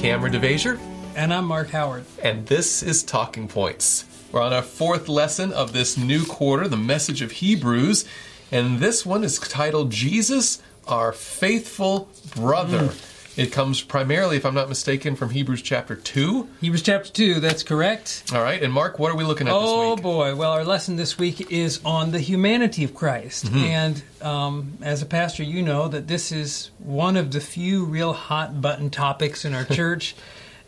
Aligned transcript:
Kameron 0.00 0.32
DeVasher, 0.32 0.80
And 1.14 1.32
I'm 1.32 1.44
Mark 1.44 1.70
Howard. 1.70 2.04
and 2.22 2.46
this 2.46 2.82
is 2.82 3.02
Talking 3.02 3.48
Points. 3.48 4.06
We're 4.32 4.40
on 4.40 4.52
our 4.54 4.62
fourth 4.62 5.08
lesson 5.08 5.52
of 5.52 5.72
this 5.74 5.98
new 5.98 6.24
quarter, 6.24 6.68
the 6.68 6.76
message 6.78 7.20
of 7.20 7.32
Hebrews, 7.32 8.06
and 8.50 8.78
this 8.78 9.04
one 9.04 9.24
is 9.24 9.38
titled 9.38 9.90
Jesus, 9.90 10.62
our 10.88 11.12
faithful 11.12 12.08
brother. 12.34 12.94
It 13.36 13.52
comes 13.52 13.80
primarily, 13.80 14.36
if 14.36 14.44
I'm 14.44 14.54
not 14.54 14.68
mistaken, 14.68 15.14
from 15.14 15.30
Hebrews 15.30 15.62
chapter 15.62 15.94
2. 15.94 16.48
Hebrews 16.60 16.82
chapter 16.82 17.10
2, 17.10 17.40
that's 17.40 17.62
correct. 17.62 18.24
All 18.34 18.42
right, 18.42 18.62
and 18.62 18.72
Mark, 18.72 18.98
what 18.98 19.12
are 19.12 19.16
we 19.16 19.24
looking 19.24 19.46
at 19.46 19.54
Oh 19.54 19.90
this 19.90 19.96
week? 19.96 20.02
boy. 20.02 20.34
Well, 20.34 20.50
our 20.52 20.64
lesson 20.64 20.96
this 20.96 21.16
week 21.16 21.50
is 21.52 21.80
on 21.84 22.10
the 22.10 22.18
humanity 22.18 22.82
of 22.84 22.94
Christ. 22.94 23.46
Mm-hmm. 23.46 23.56
And 23.58 24.02
um, 24.20 24.72
as 24.82 25.00
a 25.02 25.06
pastor, 25.06 25.42
you 25.44 25.62
know 25.62 25.86
that 25.88 26.08
this 26.08 26.32
is 26.32 26.70
one 26.78 27.16
of 27.16 27.30
the 27.30 27.40
few 27.40 27.84
real 27.84 28.12
hot 28.12 28.60
button 28.60 28.90
topics 28.90 29.44
in 29.44 29.54
our 29.54 29.64
church. 29.76 30.16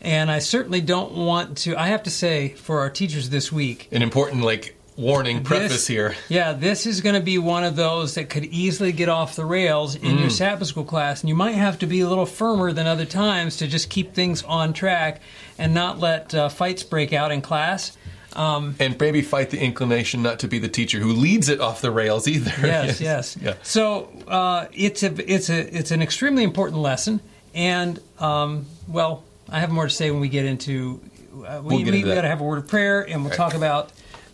And 0.01 0.31
I 0.31 0.39
certainly 0.39 0.81
don't 0.81 1.13
want 1.13 1.57
to, 1.59 1.75
I 1.77 1.87
have 1.87 2.03
to 2.03 2.09
say, 2.09 2.49
for 2.49 2.79
our 2.79 2.89
teachers 2.89 3.29
this 3.29 3.51
week, 3.51 3.87
An 3.91 4.01
important, 4.01 4.41
like, 4.43 4.77
warning 4.95 5.43
preface 5.43 5.71
This- 5.71 5.87
here. 5.87 6.15
Yeah, 6.29 6.53
this 6.53 6.85
is 6.85 7.01
going 7.01 7.15
to 7.15 7.21
be 7.21 7.37
one 7.37 7.63
of 7.63 7.75
those 7.75 8.15
that 8.15 8.29
could 8.29 8.45
easily 8.45 8.91
get 8.91 9.09
off 9.09 9.35
the 9.35 9.45
rails 9.45 9.95
in 9.95 10.17
Mm. 10.17 10.19
your 10.21 10.29
Sabbath 10.29 10.67
school 10.67 10.83
class, 10.83 11.21
and 11.21 11.29
you 11.29 11.35
might 11.35 11.55
have 11.55 11.79
to 11.79 11.85
be 11.87 12.01
a 12.01 12.07
little 12.09 12.25
firmer 12.25 12.71
than 12.73 12.85
other 12.87 13.05
times 13.05 13.57
to 13.57 13.67
just 13.67 13.89
keep 13.89 14.13
things 14.13 14.43
on 14.43 14.73
track 14.73 15.21
and 15.57 15.73
not 15.73 15.99
let 15.99 16.33
uh, 16.35 16.49
fights 16.49 16.83
break 16.83 17.11
out 17.13 17.31
in 17.31 17.41
class. 17.41 17.93
Um, 18.35 18.75
And 18.79 18.99
maybe 18.99 19.21
fight 19.21 19.51
the 19.51 19.59
inclination 19.59 20.23
not 20.23 20.39
to 20.39 20.47
be 20.47 20.57
the 20.57 20.67
teacher 20.67 20.97
who 20.99 21.13
leads 21.13 21.49
it 21.49 21.59
off 21.61 21.81
the 21.81 21.91
rails 21.91 22.27
either. 22.27 22.51
yes, 22.67 22.99
yes. 22.99 23.37
Yeah. 23.39 23.53
So 23.61 24.09
uh, 24.27 24.65
it's 24.73 25.03
a 25.03 25.13
it's 25.31 25.49
a 25.51 25.77
it's 25.77 25.91
an 25.91 26.01
extremely 26.01 26.41
important 26.43 26.81
lesson, 26.81 27.19
and 27.53 27.99
um, 28.19 28.65
well, 28.87 29.23
I 29.51 29.59
have 29.59 29.69
more 29.69 29.83
to 29.87 29.93
say 29.93 30.09
when 30.09 30.19
we 30.19 30.29
get 30.29 30.45
into. 30.45 30.99
Uh, 31.33 31.61
we 31.63 31.83
We'll 31.83 31.91
we, 31.91 32.01
got 32.03 32.21
to 32.21 32.27
have 32.27 32.41
a 32.41 32.43
word 32.43 32.57
of 32.59 32.67
prayer, 32.67 33.01
and 33.01 33.21
we'll 33.21 33.29
Right. 33.29 33.37
talk 33.37 33.53
about 33.53 33.91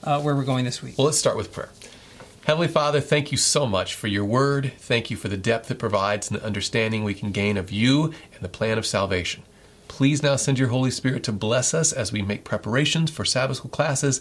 uh, 0.09 0.19
where 0.19 0.35
we're 0.35 0.43
going 0.43 0.65
this 0.65 0.81
week. 0.81 0.97
Well, 0.97 1.05
let's 1.05 1.19
start 1.19 1.37
with 1.37 1.53
prayer. 1.53 1.69
Heavenly 2.45 2.67
Father, 2.67 2.99
thank 2.99 3.31
you 3.31 3.37
so 3.37 3.67
much 3.67 3.93
for 3.93 4.07
your 4.07 4.25
word. 4.25 4.73
Thank 4.79 5.11
you 5.11 5.17
for 5.17 5.27
the 5.27 5.37
depth 5.37 5.69
it 5.69 5.77
provides 5.77 6.31
and 6.31 6.39
the 6.39 6.45
understanding 6.45 7.03
we 7.03 7.13
can 7.13 7.31
gain 7.31 7.57
of 7.57 7.71
you 7.71 8.05
and 8.05 8.41
the 8.41 8.49
plan 8.49 8.79
of 8.79 8.87
salvation. 8.87 9.43
Please 9.87 10.23
now 10.23 10.35
send 10.35 10.57
your 10.57 10.69
Holy 10.69 10.89
Spirit 10.89 11.23
to 11.25 11.31
bless 11.31 11.75
us 11.75 11.93
as 11.93 12.11
we 12.11 12.23
make 12.23 12.43
preparations 12.43 13.11
for 13.11 13.23
Sabbath 13.23 13.57
school 13.57 13.69
classes, 13.69 14.19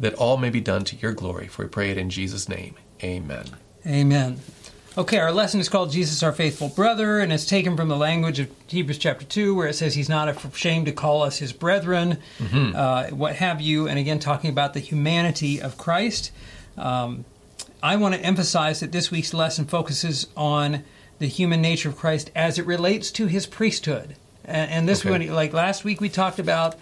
that 0.00 0.14
all 0.14 0.38
may 0.38 0.50
be 0.50 0.60
done 0.60 0.84
to 0.84 0.96
your 0.96 1.12
glory. 1.12 1.46
For 1.46 1.62
we 1.64 1.68
pray 1.68 1.90
it 1.90 1.98
in 1.98 2.10
Jesus' 2.10 2.48
name. 2.48 2.74
Amen. 3.04 3.44
Amen. 3.86 4.40
Okay, 4.98 5.18
our 5.18 5.30
lesson 5.30 5.60
is 5.60 5.68
called 5.68 5.92
Jesus, 5.92 6.24
our 6.24 6.32
faithful 6.32 6.70
brother, 6.70 7.20
and 7.20 7.32
it's 7.32 7.46
taken 7.46 7.76
from 7.76 7.88
the 7.88 7.96
language 7.96 8.40
of 8.40 8.50
Hebrews 8.66 8.98
chapter 8.98 9.24
2, 9.24 9.54
where 9.54 9.68
it 9.68 9.74
says 9.74 9.94
he's 9.94 10.08
not 10.08 10.28
ashamed 10.28 10.86
to 10.86 10.92
call 10.92 11.22
us 11.22 11.38
his 11.38 11.52
brethren, 11.52 12.18
uh, 12.52 13.06
what 13.10 13.36
have 13.36 13.60
you, 13.60 13.86
and 13.86 13.96
again, 13.96 14.18
talking 14.18 14.50
about 14.50 14.74
the 14.74 14.80
humanity 14.80 15.62
of 15.62 15.78
Christ. 15.78 16.32
Um, 16.76 17.24
I 17.80 17.94
want 17.94 18.16
to 18.16 18.20
emphasize 18.22 18.80
that 18.80 18.90
this 18.90 19.08
week's 19.08 19.32
lesson 19.32 19.66
focuses 19.66 20.26
on 20.36 20.82
the 21.20 21.28
human 21.28 21.62
nature 21.62 21.90
of 21.90 21.96
Christ 21.96 22.32
as 22.34 22.58
it 22.58 22.66
relates 22.66 23.12
to 23.12 23.28
his 23.28 23.46
priesthood. 23.46 24.16
And, 24.44 24.68
and 24.68 24.88
this 24.88 25.02
Okay. 25.02 25.10
one, 25.10 25.28
like 25.28 25.52
last 25.52 25.84
week, 25.84 26.00
we 26.00 26.08
talked 26.08 26.40
about 26.40 26.74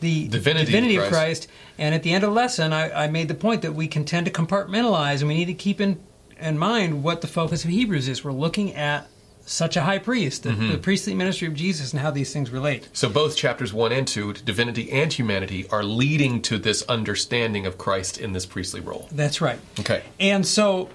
the 0.00 0.26
Divinity 0.26 0.96
of 0.96 1.04
of 1.04 1.08
Christ. 1.08 1.46
And 1.78 1.94
at 1.94 2.02
the 2.02 2.12
end 2.12 2.24
of 2.24 2.30
the 2.30 2.34
lesson, 2.34 2.72
I, 2.72 3.04
I 3.04 3.06
made 3.06 3.28
the 3.28 3.34
point 3.34 3.62
that 3.62 3.74
we 3.74 3.86
can 3.86 4.04
tend 4.04 4.26
to 4.26 4.32
compartmentalize, 4.32 5.20
and 5.20 5.28
we 5.28 5.34
need 5.34 5.44
to 5.46 5.54
keep 5.54 5.80
in, 5.80 6.00
in 6.40 6.58
mind 6.58 7.02
what 7.02 7.20
the 7.20 7.26
focus 7.26 7.64
of 7.64 7.70
Hebrews 7.70 8.08
is. 8.08 8.24
We're 8.24 8.32
looking 8.32 8.74
at 8.74 9.08
such 9.46 9.76
a 9.76 9.82
high 9.82 9.98
priest, 9.98 10.44
the, 10.44 10.50
the 10.50 10.54
mm-hmm. 10.54 10.80
priestly 10.80 11.14
ministry 11.14 11.48
of 11.48 11.54
Jesus, 11.54 11.92
and 11.92 12.00
how 12.00 12.10
these 12.10 12.32
things 12.32 12.50
relate. 12.50 12.88
So 12.92 13.08
both 13.08 13.36
chapters 13.36 13.72
1 13.72 13.92
and 13.92 14.06
2, 14.06 14.34
divinity 14.34 14.90
and 14.92 15.12
humanity, 15.12 15.68
are 15.70 15.82
leading 15.82 16.40
to 16.42 16.58
this 16.58 16.82
understanding 16.82 17.66
of 17.66 17.76
Christ 17.76 18.18
in 18.18 18.32
this 18.32 18.46
priestly 18.46 18.80
role. 18.80 19.08
That's 19.10 19.40
right. 19.40 19.58
Okay. 19.80 20.02
And 20.18 20.46
so, 20.46 20.88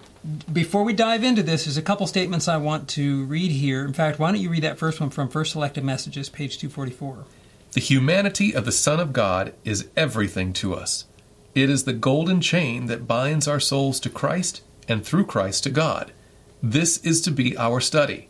before 0.51 0.84
we 0.84 0.94
dive 0.94 1.23
into 1.23 1.44
this, 1.44 1.66
there's 1.66 1.78
a 1.78 1.84
couple 1.84 2.07
statements 2.07 2.47
I 2.47 2.57
want 2.57 2.88
to 2.89 3.25
read 3.25 3.51
here. 3.51 3.85
In 3.85 3.94
fact, 3.94 4.19
why 4.19 4.31
don't 4.31 4.41
you 4.41 4.50
read 4.50 4.63
that 4.63 4.79
first 4.79 5.00
one 5.00 5.09
from 5.09 5.29
First 5.29 5.51
Selected 5.51 5.84
Messages, 5.84 6.29
page 6.29 6.57
244? 6.57 7.25
The 7.73 7.81
humanity 7.81 8.55
of 8.55 8.66
the 8.66 8.72
Son 8.72 9.00
of 9.00 9.13
God 9.13 9.53
is 9.63 9.89
everything 9.95 10.53
to 10.53 10.73
us. 10.73 11.05
It 11.53 11.69
is 11.69 11.84
the 11.84 11.94
golden 11.94 12.41
chain 12.41 12.88
that 12.88 13.07
binds 13.07 13.47
our 13.47 13.59
souls 13.59 14.00
to 14.01 14.09
Christ 14.09 14.61
and 14.88 15.06
through 15.06 15.25
Christ 15.25 15.63
to 15.63 15.69
God. 15.69 16.12
This 16.62 16.97
is 17.00 17.22
to 17.22 17.31
be 17.31 17.57
our 17.57 17.79
study. 17.79 18.29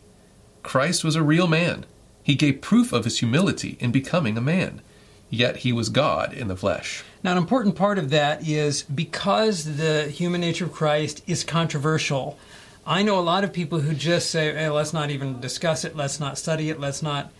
Christ 0.62 1.04
was 1.04 1.16
a 1.16 1.22
real 1.22 1.46
man. 1.46 1.86
He 2.22 2.34
gave 2.34 2.60
proof 2.60 2.92
of 2.92 3.04
his 3.04 3.20
humility 3.20 3.76
in 3.80 3.92
becoming 3.92 4.36
a 4.36 4.40
man. 4.40 4.82
Yet 5.30 5.58
he 5.58 5.72
was 5.72 5.88
God 5.88 6.32
in 6.32 6.48
the 6.48 6.56
flesh. 6.56 7.02
Now, 7.22 7.32
an 7.32 7.38
important 7.38 7.76
part 7.76 7.98
of 7.98 8.10
that 8.10 8.46
is 8.46 8.82
because 8.82 9.76
the 9.76 10.04
human 10.04 10.40
nature 10.40 10.64
of 10.64 10.72
Christ 10.72 11.22
is 11.26 11.44
controversial. 11.44 12.38
I 12.86 13.02
know 13.02 13.18
a 13.18 13.20
lot 13.20 13.42
of 13.42 13.52
people 13.52 13.80
who 13.80 13.94
just 13.94 14.30
say, 14.30 14.52
hey, 14.52 14.68
let's 14.68 14.92
not 14.92 15.10
even 15.10 15.40
discuss 15.40 15.84
it, 15.84 15.96
let's 15.96 16.20
not 16.20 16.38
study 16.38 16.70
it, 16.70 16.78
let's 16.78 17.02
not. 17.02 17.32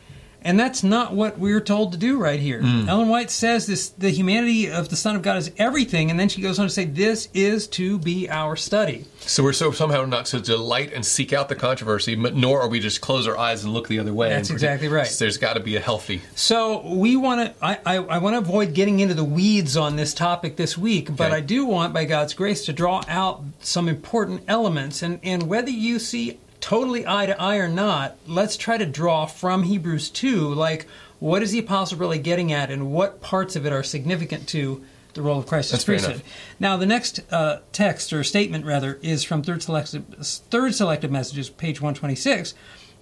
And 0.47 0.61
that's 0.61 0.85
not 0.85 1.13
what 1.13 1.41
we're 1.41 1.61
told 1.61 1.91
to 1.91 1.99
do 1.99 2.19
right 2.19 2.39
here. 2.39 2.63
Mm. 2.63 2.87
Ellen 2.87 3.09
White 3.09 3.33
says 3.33 3.67
this 3.67 3.89
the 3.89 4.11
humanity 4.11 4.71
of 4.71 4.89
the 4.89 4.95
Son 4.95 5.17
of 5.17 5.23
God 5.23 5.39
is 5.39 5.51
everything, 5.59 6.09
and 6.09 6.21
then 6.21 6.29
she 6.29 6.41
goes 6.41 6.61
on 6.61 6.67
to 6.67 6.73
say, 6.73 6.85
This 6.85 7.29
is 7.35 7.67
to 7.69 7.99
be 7.99 8.31
our 8.31 8.55
study. 8.55 9.07
So 9.19 9.43
we're 9.43 9.53
so 9.53 9.73
somehow 9.73 10.05
not 10.05 10.27
to 10.27 10.41
delight 10.41 10.93
and 10.93 11.05
seek 11.05 11.33
out 11.33 11.49
the 11.49 11.57
controversy, 11.57 12.15
but 12.15 12.37
nor 12.37 12.61
are 12.61 12.69
we 12.69 12.79
just 12.79 13.01
close 13.01 13.27
our 13.27 13.37
eyes 13.37 13.65
and 13.65 13.73
look 13.75 13.89
the 13.89 13.99
other 13.99 14.15
way. 14.15 14.29
That's 14.29 14.51
exactly 14.51 14.87
right. 14.87 15.13
There's 15.19 15.37
got 15.37 15.55
to 15.55 15.61
be 15.61 15.75
a 15.75 15.81
healthy. 15.81 16.23
So 16.37 16.87
we 16.95 17.17
want 17.17 17.41
to. 17.59 17.65
I, 17.65 17.79
I, 17.85 17.97
I 17.97 18.19
want 18.19 18.35
to 18.35 18.39
avoid 18.39 18.73
getting 18.73 19.01
into 19.01 19.15
the 19.15 19.25
weeds 19.25 19.77
on 19.77 19.97
this 19.97 20.15
topic 20.15 20.55
this 20.55 20.79
week, 20.79 21.17
but 21.17 21.27
Okay. 21.27 21.37
I 21.39 21.41
do 21.41 21.67
want, 21.67 21.93
by 21.93 22.05
God's 22.05 22.35
grace, 22.35 22.65
to 22.67 22.73
draw 22.73 23.03
out 23.09 23.43
some 23.61 23.89
important 23.89 24.43
elements. 24.47 25.03
And 25.03 25.19
and 25.25 25.49
whether 25.49 25.71
you 25.71 25.99
see 25.99 26.39
totally 26.67 27.07
eye 27.07 27.27
to 27.27 27.41
eye 27.41 27.59
or 27.59 27.69
not, 27.69 28.17
let's 28.27 28.57
try 28.57 28.77
to 28.77 28.85
draw 28.85 29.25
from 29.25 29.63
Hebrews 29.63 30.11
two, 30.11 30.53
like 30.53 30.89
what 31.21 31.41
is 31.41 31.53
the 31.53 31.61
apostle 31.61 31.97
really 31.97 32.19
getting 32.19 32.53
at, 32.53 32.73
and 32.73 32.91
what 32.91 33.21
parts 33.21 33.55
of 33.55 33.65
it 33.67 33.73
are 33.73 33.85
significant 33.85 34.49
to 34.49 34.85
the 35.15 35.23
role 35.23 35.39
of 35.39 35.47
Christ 35.47 35.73
as 35.73 35.85
priesthood. 35.85 36.23
Now, 36.59 36.77
the 36.77 36.85
next 36.85 37.21
uh, 37.31 37.61
text 37.71 38.13
or 38.13 38.25
statement 38.25 38.67
rather 38.67 38.99
is 39.01 39.23
from 39.23 39.45
third 39.45 39.63
selected 39.63 40.05
third 40.21 40.75
selected 40.75 41.13
messages, 41.13 41.49
page 41.49 41.81
one 41.81 41.95
twenty 41.95 42.17
six. 42.17 42.53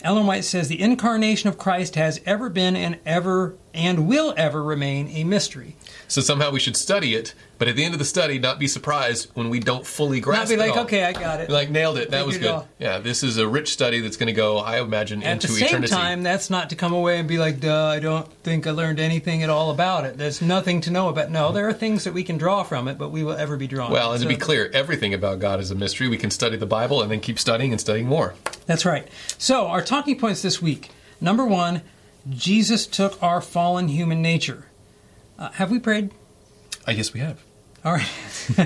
Ellen 0.04 0.26
White 0.26 0.44
says 0.44 0.68
the 0.68 0.80
incarnation 0.80 1.48
of 1.48 1.56
Christ 1.56 1.94
has 1.94 2.20
ever 2.26 2.50
been 2.50 2.76
and 2.76 2.98
ever 3.06 3.56
and 3.72 4.06
will 4.06 4.32
ever 4.36 4.62
remain 4.62 5.08
a 5.08 5.24
mystery. 5.24 5.76
So 6.06 6.20
somehow 6.20 6.50
we 6.52 6.60
should 6.60 6.76
study 6.76 7.14
it, 7.14 7.34
but 7.58 7.66
at 7.66 7.74
the 7.74 7.84
end 7.84 7.92
of 7.92 7.98
the 7.98 8.04
study, 8.04 8.38
not 8.38 8.60
be 8.60 8.68
surprised 8.68 9.30
when 9.34 9.50
we 9.50 9.58
don't 9.58 9.84
fully 9.84 10.20
grasp 10.20 10.52
it. 10.52 10.58
Not 10.58 10.64
be 10.64 10.70
like, 10.70 10.80
okay, 10.84 11.04
I 11.04 11.12
got 11.12 11.40
it. 11.40 11.50
Like 11.50 11.70
nailed 11.70 11.98
it. 11.98 12.10
That 12.10 12.24
was 12.24 12.38
good. 12.38 12.62
Yeah, 12.78 12.98
this 12.98 13.24
is 13.24 13.36
a 13.38 13.48
rich 13.48 13.72
study 13.72 14.00
that's 14.00 14.16
going 14.16 14.28
to 14.28 14.32
go, 14.32 14.58
I 14.58 14.80
imagine, 14.80 15.24
At 15.24 15.32
into 15.32 15.48
the 15.48 15.54
same 15.54 15.68
eternity. 15.68 15.92
time, 15.92 16.22
that's 16.22 16.50
not 16.50 16.70
to 16.70 16.76
come 16.76 16.92
away 16.92 17.18
and 17.18 17.26
be 17.26 17.38
like, 17.38 17.58
duh, 17.58 17.86
I 17.86 17.98
don't 17.98 18.30
think 18.44 18.66
I 18.68 18.70
learned 18.70 19.00
anything 19.00 19.42
at 19.42 19.50
all 19.50 19.72
about 19.72 20.04
it. 20.04 20.18
There's 20.18 20.40
nothing 20.40 20.80
to 20.82 20.90
know 20.92 21.08
about. 21.08 21.30
No, 21.32 21.50
there 21.50 21.66
are 21.66 21.72
things 21.72 22.04
that 22.04 22.14
we 22.14 22.22
can 22.22 22.38
draw 22.38 22.62
from 22.62 22.86
it, 22.86 22.96
but 22.96 23.10
we 23.10 23.24
will 23.24 23.32
ever 23.32 23.56
be 23.56 23.66
drawn. 23.66 23.90
well, 23.90 24.12
and 24.12 24.22
to 24.22 24.28
be 24.28 24.36
clear, 24.36 24.70
everything 24.72 25.14
about 25.14 25.40
God 25.40 25.58
is 25.58 25.72
a 25.72 25.74
mystery. 25.74 26.06
We 26.06 26.18
can 26.18 26.30
study 26.30 26.56
the 26.56 26.66
Bible 26.66 27.02
and 27.02 27.10
then 27.10 27.20
keep 27.20 27.40
studying 27.40 27.72
and 27.72 27.80
studying 27.80 28.06
more. 28.06 28.34
That's 28.66 28.84
right. 28.84 29.08
So, 29.36 29.66
our 29.66 29.82
talking 29.94 30.18
points 30.18 30.42
this 30.42 30.60
week 30.60 30.90
number 31.20 31.44
one, 31.46 31.80
Jesus 32.28 32.84
took 32.84 33.22
our 33.22 33.40
fallen 33.40 33.86
human 33.86 34.20
nature. 34.20 34.66
Uh, 35.38 35.50
have 35.52 35.70
we 35.70 35.78
prayed? 35.78 36.10
I 36.84 36.94
guess 36.94 37.12
we 37.12 37.20
have. 37.20 37.40
All 37.84 37.92
right. 37.92 38.08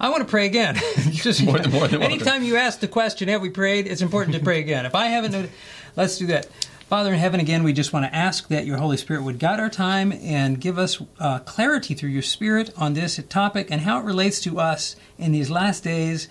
I 0.00 0.08
want 0.08 0.22
to 0.22 0.28
pray 0.28 0.46
again. 0.46 0.74
Just 1.12 1.44
More 1.44 1.60
than- 1.60 1.70
more 1.78 1.86
than 1.86 2.02
anytime 2.02 2.42
you 2.42 2.56
ask 2.56 2.80
the 2.80 2.88
question, 2.88 3.28
"Have 3.28 3.42
we 3.42 3.50
prayed?" 3.50 3.86
It's 3.86 4.02
important 4.02 4.34
to 4.36 4.42
pray 4.42 4.58
again. 4.58 4.86
If 4.86 4.96
I 4.96 5.06
haven't, 5.06 5.30
noted- 5.30 5.52
let's 5.94 6.18
do 6.18 6.26
that. 6.28 6.48
Father 6.88 7.12
in 7.12 7.18
heaven, 7.20 7.38
again, 7.38 7.62
we 7.62 7.72
just 7.72 7.92
want 7.92 8.06
to 8.06 8.12
ask 8.14 8.48
that 8.48 8.66
your 8.66 8.78
Holy 8.78 8.96
Spirit 8.96 9.22
would 9.22 9.38
guide 9.38 9.60
our 9.60 9.68
time 9.70 10.10
and 10.10 10.60
give 10.60 10.78
us 10.80 11.00
uh, 11.20 11.38
clarity 11.40 11.94
through 11.94 12.10
your 12.10 12.22
Spirit 12.22 12.70
on 12.76 12.94
this 12.94 13.20
topic 13.28 13.68
and 13.70 13.82
how 13.82 14.00
it 14.00 14.04
relates 14.04 14.40
to 14.40 14.58
us 14.58 14.96
in 15.16 15.30
these 15.30 15.48
last 15.48 15.84
days, 15.84 16.28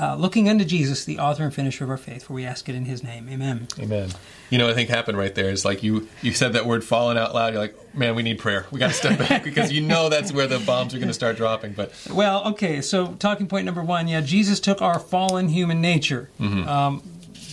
uh, 0.00 0.14
looking 0.14 0.48
unto 0.48 0.64
Jesus, 0.64 1.04
the 1.04 1.18
author 1.18 1.44
and 1.44 1.54
finisher 1.54 1.84
of 1.84 1.90
our 1.90 1.96
faith. 1.96 2.24
For 2.24 2.32
we 2.34 2.44
ask 2.44 2.68
it 2.68 2.74
in 2.74 2.84
His 2.84 3.02
name. 3.02 3.28
Amen. 3.28 3.68
Amen. 3.78 4.10
You 4.50 4.58
know, 4.58 4.64
what 4.64 4.72
I 4.72 4.74
think 4.74 4.88
happened 4.88 5.18
right 5.18 5.34
there 5.34 5.50
is 5.50 5.64
like 5.64 5.82
you 5.82 6.08
you 6.22 6.32
said 6.32 6.52
that 6.52 6.66
word 6.66 6.84
fallen 6.84 7.16
out 7.16 7.34
loud. 7.34 7.52
You're 7.52 7.62
like, 7.62 7.94
man, 7.94 8.14
we 8.14 8.22
need 8.22 8.38
prayer. 8.38 8.66
We 8.70 8.78
got 8.78 8.88
to 8.88 8.94
step 8.94 9.18
back 9.18 9.44
because 9.44 9.72
you 9.72 9.80
know 9.80 10.08
that's 10.08 10.32
where 10.32 10.46
the 10.46 10.58
bombs 10.60 10.94
are 10.94 10.98
going 10.98 11.08
to 11.08 11.14
start 11.14 11.36
dropping. 11.36 11.72
But 11.72 11.92
Well, 12.10 12.46
okay, 12.50 12.80
so 12.80 13.14
talking 13.14 13.46
point 13.46 13.66
number 13.66 13.82
one, 13.82 14.08
yeah, 14.08 14.20
Jesus 14.20 14.60
took 14.60 14.80
our 14.80 14.98
fallen 14.98 15.48
human 15.48 15.80
nature. 15.80 16.30
Mm-hmm. 16.40 16.68
Um, 16.68 17.02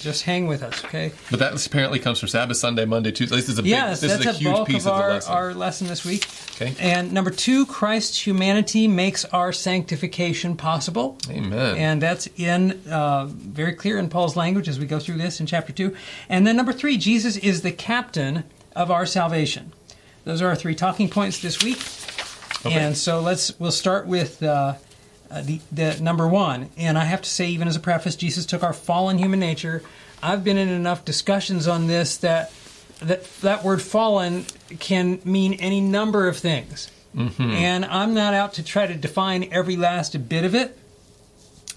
just 0.05 0.23
hang 0.23 0.45
with 0.45 0.61
us, 0.63 0.85
okay? 0.85 1.11
but 1.31 1.39
that 1.39 1.65
apparently 1.65 1.99
comes 1.99 2.19
from 2.19 2.29
Sabbath, 2.29 2.57
Sunday, 2.57 2.85
Monday, 2.85 3.11
Tuesday. 3.11 3.35
This 3.35 3.49
is 3.49 3.57
a 3.57 3.63
big, 3.63 3.71
Yes, 3.71 4.01
this 4.01 4.11
that's 4.11 4.21
is 4.21 4.27
a 4.27 4.29
a 4.29 4.33
huge 4.33 4.53
bulk 4.53 4.67
piece 4.67 4.85
of 4.85 4.93
of, 4.93 4.99
our, 5.01 5.09
lesson. 5.09 5.33
our 5.33 5.53
lesson 5.53 5.87
this 5.87 6.05
week. 6.05 6.27
Okay. 6.55 6.73
And 6.79 7.11
number 7.11 7.31
two, 7.31 7.65
Christ's 7.65 8.25
humanity 8.25 8.87
makes 8.87 9.25
our 9.25 9.51
sanctification 9.51 10.55
possible. 10.55 11.17
Amen. 11.29 11.75
And 11.77 12.01
that's 12.01 12.27
in 12.37 12.81
uh, 12.87 13.25
very 13.25 13.73
clear 13.73 13.97
in 13.97 14.09
Paul's 14.09 14.35
language 14.35 14.69
as 14.69 14.79
we 14.79 14.85
go 14.85 14.99
through 14.99 15.17
this 15.17 15.39
in 15.39 15.47
chapter 15.47 15.73
two. 15.73 15.95
And 16.29 16.45
then 16.45 16.55
number 16.55 16.71
three, 16.71 16.97
Jesus 16.97 17.35
is 17.37 17.63
the 17.63 17.71
captain 17.71 18.43
of 18.75 18.91
our 18.91 19.07
salvation. 19.07 19.73
Those 20.23 20.41
are 20.41 20.47
our 20.49 20.55
three 20.55 20.75
talking 20.75 21.09
points 21.09 21.41
this 21.41 21.63
week. 21.63 21.79
Okay. 22.65 22.75
And 22.75 22.95
so 22.95 23.21
let's 23.21 23.59
we'll 23.59 23.71
start 23.71 24.07
with 24.07 24.41
uh, 24.41 24.75
uh, 25.31 25.41
the, 25.41 25.59
the 25.71 25.99
number 26.01 26.27
one. 26.27 26.69
And 26.77 26.97
I 26.97 27.05
have 27.05 27.21
to 27.21 27.29
say, 27.29 27.47
even 27.49 27.67
as 27.67 27.75
a 27.75 27.79
preface, 27.79 28.15
Jesus 28.15 28.45
took 28.45 28.63
our 28.63 28.73
fallen 28.73 29.17
human 29.17 29.39
nature. 29.39 29.83
I've 30.21 30.43
been 30.43 30.57
in 30.57 30.69
enough 30.69 31.05
discussions 31.05 31.67
on 31.67 31.87
this 31.87 32.17
that 32.17 32.51
that 33.01 33.25
that 33.41 33.63
word 33.63 33.81
fallen 33.81 34.45
can 34.79 35.19
mean 35.25 35.53
any 35.55 35.81
number 35.81 36.27
of 36.27 36.37
things. 36.37 36.89
And 37.51 37.85
I'm 37.85 38.13
not 38.13 38.33
out 38.33 38.53
to 38.55 38.63
try 38.63 38.87
to 38.87 38.93
define 38.93 39.47
every 39.51 39.77
last 39.77 40.27
bit 40.27 40.43
of 40.43 40.53
it. 40.55 40.77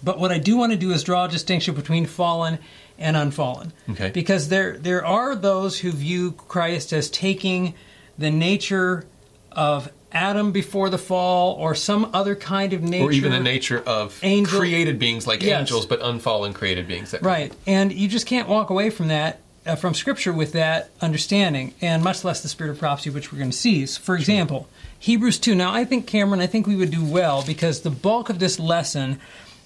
But 0.02 0.18
what 0.18 0.32
I 0.32 0.38
do 0.38 0.56
want 0.56 0.72
to 0.72 0.78
do 0.78 0.90
is 0.92 1.04
draw 1.04 1.24
a 1.24 1.28
distinction 1.28 1.74
between 1.74 2.06
fallen 2.06 2.58
and 2.98 3.16
unfallen. 3.16 3.72
Okay. 3.90 4.10
Because 4.10 4.48
there 4.48 4.78
there 4.78 5.04
are 5.04 5.34
those 5.36 5.78
who 5.80 5.92
view 5.92 6.32
Christ 6.32 6.92
as 6.92 7.10
taking 7.10 7.74
the 8.16 8.30
nature 8.30 9.04
of 9.52 9.90
Adam 10.12 10.52
before 10.52 10.88
the 10.88 10.98
fall 10.98 11.52
or 11.54 11.74
some 11.74 12.10
other 12.14 12.34
kind 12.34 12.72
of 12.72 12.82
nature 12.82 13.04
Or 13.04 13.12
even 13.12 13.32
the 13.32 13.40
nature 13.40 13.82
of 13.86 14.18
Angel- 14.22 14.58
created 14.58 14.98
beings 14.98 15.26
like 15.26 15.42
Yes. 15.42 15.60
angels, 15.60 15.86
but 15.86 16.00
unfallen 16.02 16.54
created 16.54 16.88
beings. 16.88 17.10
That 17.10 17.22
Right. 17.22 17.52
And 17.66 17.92
you 17.92 18.08
just 18.08 18.26
can't 18.26 18.48
walk 18.48 18.70
away 18.70 18.88
from 18.90 19.08
that, 19.08 19.40
uh, 19.66 19.74
from 19.76 19.92
Scripture 19.94 20.32
with 20.32 20.52
that 20.52 20.88
understanding, 21.02 21.74
and 21.82 22.02
much 22.02 22.24
less 22.24 22.40
the 22.40 22.48
spirit 22.48 22.70
of 22.70 22.78
prophecy, 22.78 23.10
which 23.10 23.32
we're 23.32 23.38
going 23.38 23.50
to 23.50 23.56
see. 23.56 23.84
So, 23.84 24.00
For 24.00 24.14
example, 24.16 24.66
Hebrews 24.98 25.38
2. 25.38 25.54
Now, 25.54 25.72
I 25.74 25.84
think, 25.84 26.06
Kameron, 26.10 26.40
I 26.40 26.46
think 26.46 26.66
we 26.66 26.74
would 26.74 26.90
do 26.90 27.04
well 27.04 27.42
because 27.46 27.80
the 27.80 27.90
bulk 27.90 28.30
of 28.30 28.38
this 28.38 28.58
lesson 28.58 29.20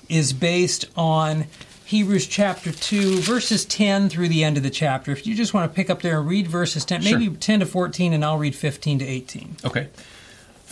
is 0.08 0.32
based 0.32 0.86
on 0.96 1.44
Hebrews 1.84 2.26
chapter 2.26 2.72
2, 2.72 3.18
verses 3.20 3.64
10 3.64 4.08
through 4.08 4.28
the 4.28 4.42
end 4.44 4.56
of 4.56 4.62
the 4.62 4.70
chapter. 4.70 5.12
If 5.12 5.26
you 5.26 5.34
just 5.34 5.54
want 5.54 5.70
to 5.70 5.74
pick 5.74 5.88
up 5.90 6.02
there 6.02 6.18
and 6.20 6.28
read 6.28 6.48
verses 6.48 6.84
10, 6.84 7.02
Sure. 7.02 7.18
maybe 7.18 7.34
10 7.36 7.60
to 7.60 7.66
14, 7.66 8.12
and 8.12 8.24
I'll 8.24 8.38
read 8.38 8.54
15 8.54 8.98
to 8.98 9.06
18. 9.06 9.56
Okay. 9.64 9.88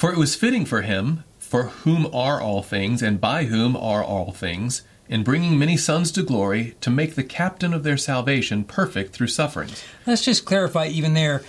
For 0.01 0.11
it 0.11 0.17
was 0.17 0.35
fitting 0.35 0.65
for 0.65 0.81
him, 0.81 1.25
for 1.39 1.65
whom 1.65 2.07
are 2.15 2.41
all 2.41 2.63
things, 2.63 3.03
and 3.03 3.21
by 3.21 3.45
whom 3.45 3.77
are 3.77 4.03
all 4.03 4.33
things, 4.33 4.81
in 5.11 5.23
bringing 5.23 5.59
many 5.59 5.77
sons 5.77 6.11
to 6.13 6.23
glory, 6.23 6.75
to 6.81 6.89
make 6.89 7.17
the 7.17 7.23
captain 7.23 7.75
of 7.75 7.83
their 7.83 7.99
salvation 7.99 8.65
perfect 8.65 9.13
through 9.13 9.27
sufferings. 9.27 9.85
Let's 10.07 10.25
just 10.25 10.47
clarify 10.47 10.87
even 10.87 11.13
there. 11.13 11.43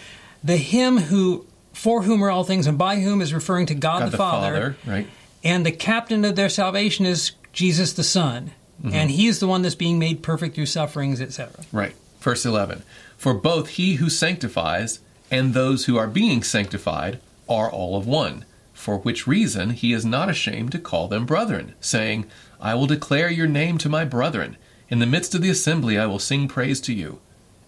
The 0.44 0.58
him 0.58 0.98
who, 0.98 1.46
for 1.72 2.02
whom 2.02 2.22
are 2.22 2.30
all 2.30 2.44
things, 2.44 2.68
and 2.68 2.78
by 2.78 2.98
whom 3.00 3.22
is 3.22 3.34
referring 3.34 3.68
to 3.68 3.74
God, 3.74 4.00
God 4.00 4.12
the, 4.12 4.18
Father 4.18 4.76
right? 4.86 5.08
and 5.46 5.66
the 5.66 5.72
captain 5.72 6.26
of 6.26 6.36
their 6.36 6.50
salvation 6.50 7.06
is 7.06 7.32
Jesus 7.54 7.94
the 7.94 8.04
Son, 8.04 8.52
Mm-hmm. 8.84 8.96
and 8.96 9.12
He 9.12 9.28
is 9.28 9.40
the 9.40 9.48
one 9.48 9.62
that's 9.62 9.76
being 9.76 9.98
made 9.98 10.24
perfect 10.24 10.56
through 10.56 10.66
sufferings, 10.66 11.22
etc. 11.22 11.64
Right. 11.72 11.94
Verse 12.20 12.46
11. 12.46 12.84
For 13.16 13.34
both 13.34 13.70
he 13.70 13.94
who 13.94 14.10
sanctifies 14.10 15.00
and 15.30 15.54
those 15.54 15.86
who 15.86 15.98
are 15.98 16.08
being 16.08 16.42
sanctified 16.44 17.20
are 17.52 17.70
all 17.70 17.98
of 17.98 18.08
one, 18.08 18.46
for 18.74 18.98
which 18.98 19.28
reason 19.28 19.72
he 19.72 19.94
is 19.94 20.06
not 20.06 20.30
ashamed 20.30 20.72
to 20.72 20.80
call 20.80 21.08
them 21.08 21.26
brethren, 21.26 21.74
saying, 21.80 22.26
I 22.60 22.74
will 22.76 22.88
declare 22.88 23.30
your 23.30 23.48
name 23.48 23.78
to 23.80 23.90
my 23.90 24.06
brethren. 24.06 24.58
In 24.90 25.00
the 25.00 25.06
midst 25.06 25.36
of 25.36 25.42
the 25.42 25.50
assembly 25.50 25.98
I 25.98 26.06
will 26.06 26.20
sing 26.20 26.48
praise 26.48 26.80
to 26.82 26.94
you. 26.94 27.20